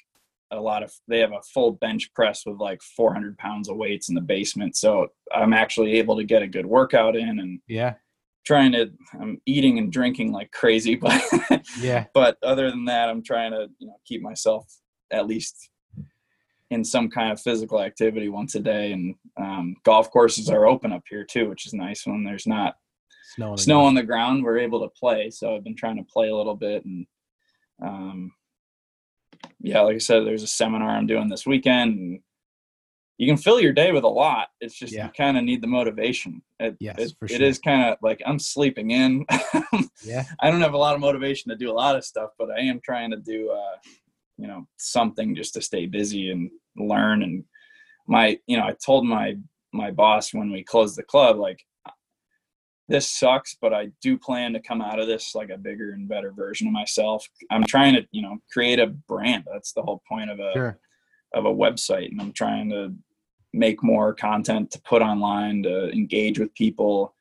[0.51, 4.09] a lot of they have a full bench press with like 400 pounds of weights
[4.09, 7.95] in the basement so i'm actually able to get a good workout in and yeah
[8.45, 8.91] trying to
[9.21, 11.21] i'm eating and drinking like crazy but
[11.79, 12.05] yeah.
[12.13, 14.65] but other than that i'm trying to you know keep myself
[15.11, 15.69] at least
[16.73, 18.91] in some kind of physical activity once a day.
[18.91, 22.75] And um, golf courses are open up here too which is nice when there's not
[23.35, 23.87] snow on the snow ground.
[23.87, 25.29] on the ground we're able to play.
[25.29, 27.05] So i've been trying to play a little bit and
[27.81, 28.31] um
[29.59, 32.19] yeah like i said there's a seminar i'm doing this weekend and
[33.18, 35.05] you can fill your day with a lot it's just Yeah.
[35.05, 37.41] you kind of need the motivation it, Yes, it, for sure.
[37.41, 39.26] is kind of like i'm sleeping in
[40.03, 42.49] yeah i don't have a lot of motivation to do a lot of stuff but
[42.51, 43.78] i am trying to do uh
[44.38, 47.43] you know something just to stay busy and learn and
[48.07, 49.36] my you know i told my
[49.74, 51.64] my boss when we closed the club like
[52.89, 56.07] this sucks, but I do plan to come out of this like a bigger and
[56.07, 57.26] better version of myself.
[57.49, 59.45] I'm trying to, you know, create a brand.
[59.51, 60.80] That's the whole point of a Sure.
[61.34, 62.93] Of a website, and I'm trying to
[63.53, 67.15] make more content to put online to engage with people.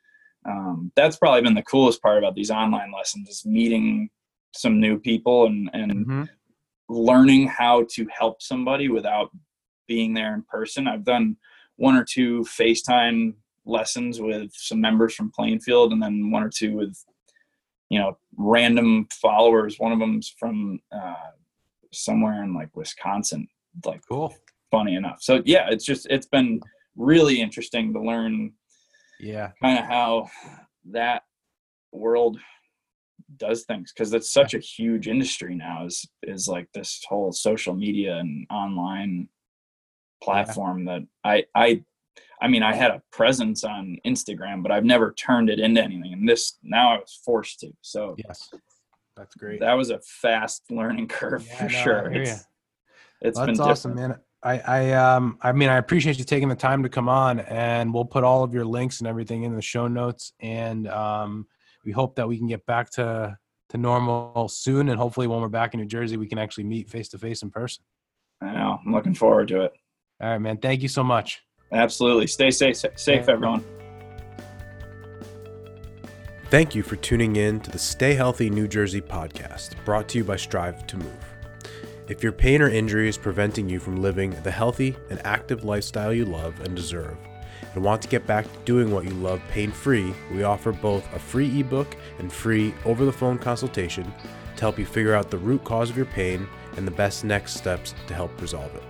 [0.47, 4.11] Um, that's probably been the coolest part about these online lessons is meeting
[4.55, 6.29] some new people and and Mhm.
[6.89, 9.31] learning how to help somebody without
[9.87, 10.87] being there in person.
[10.87, 11.37] I've done
[11.77, 13.35] one or two FaceTime
[13.65, 16.97] lessons with some members from Plainfield, and then one or two with,
[17.89, 19.79] you know, random followers.
[19.79, 21.31] One of them's from uh,
[21.93, 23.49] somewhere in like Wisconsin.
[23.85, 24.35] Like, Cool.
[24.71, 25.19] funny enough.
[25.23, 26.61] So yeah, it's just it's been
[26.97, 28.53] really interesting to learn
[29.21, 29.53] Yeah.
[29.63, 30.31] kind of how
[30.91, 31.23] that
[31.93, 32.39] world
[33.39, 37.73] does things because it's such a huge industry now is is like this whole social
[37.75, 39.29] media and online
[40.23, 41.83] platform that I I
[42.43, 46.13] I mean I had a presence on Instagram but I've never turned it into anything
[46.13, 48.51] and this now I was forced to so Yes.
[49.17, 49.61] That's great.
[49.61, 52.45] that was a fast learning curve Yeah, for no, sure it's.
[53.23, 54.11] It's Well, been that's awesome, different.
[54.13, 54.21] man.
[54.45, 57.95] I, I, um, I mean, I appreciate you taking the time to come on, and
[57.95, 60.33] we'll put all of your links and everything in the show notes.
[60.41, 61.47] And um,
[61.85, 63.37] we hope that we can get back to
[63.69, 66.91] to normal soon, and hopefully, when we're back in New Jersey, we can actually meet
[66.91, 67.85] face to face in person.
[68.43, 69.73] I know I'm looking forward to it
[70.21, 70.59] All right, man.
[70.59, 71.41] Thank you so much.
[71.71, 73.33] absolutely stay safe safe Yeah.
[73.33, 73.65] everyone
[76.51, 80.25] Thank you for tuning in to the Stay Healthy New Jersey podcast, brought to you
[80.25, 81.32] by Strive to Move.
[82.09, 86.13] If your pain or injury is preventing you from living the healthy and active lifestyle
[86.13, 87.17] you love and deserve,
[87.75, 91.07] and want to get back to doing what you love pain free, we offer both
[91.15, 94.13] a free ebook and free over the phone consultation
[94.57, 96.47] to help you figure out the root cause of your pain
[96.77, 98.83] and the best next steps to help resolve it.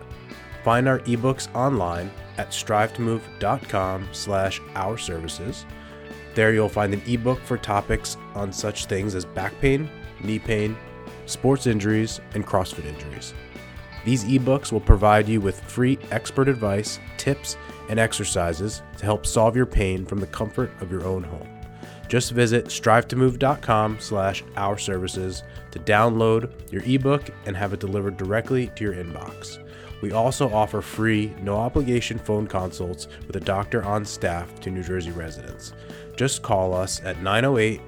[0.64, 5.66] Find our ebooks online at strivetomove.com slash our services.
[6.34, 9.90] There you'll find an ebook for topics on such things as back pain,
[10.22, 10.76] knee pain,
[11.26, 13.34] sports injuries, and CrossFit injuries.
[14.04, 17.56] These ebooks will provide you with free expert advice, tips,
[17.88, 21.48] and exercises to help solve your pain from the comfort of your own home.
[22.08, 28.68] Just visit strivetomove.com slash our services to download your ebook and have it delivered directly
[28.76, 29.58] to your inbox.
[30.02, 34.82] We also offer free, no obligation phone consults with a doctor on staff to New
[34.82, 35.72] Jersey residents.
[36.16, 37.80] Just call us at 908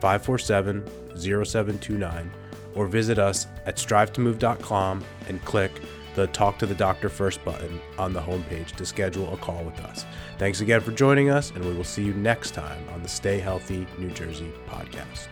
[0.00, 0.84] 547
[1.14, 2.30] 0729
[2.78, 5.72] or visit us at strivetomove.com and click
[6.14, 9.78] the Talk to the Doctor First button on the homepage to schedule a call with
[9.80, 10.06] us.
[10.38, 13.40] Thanks again for joining us, and we will see you next time on the Stay
[13.40, 15.28] Healthy New Jersey podcast.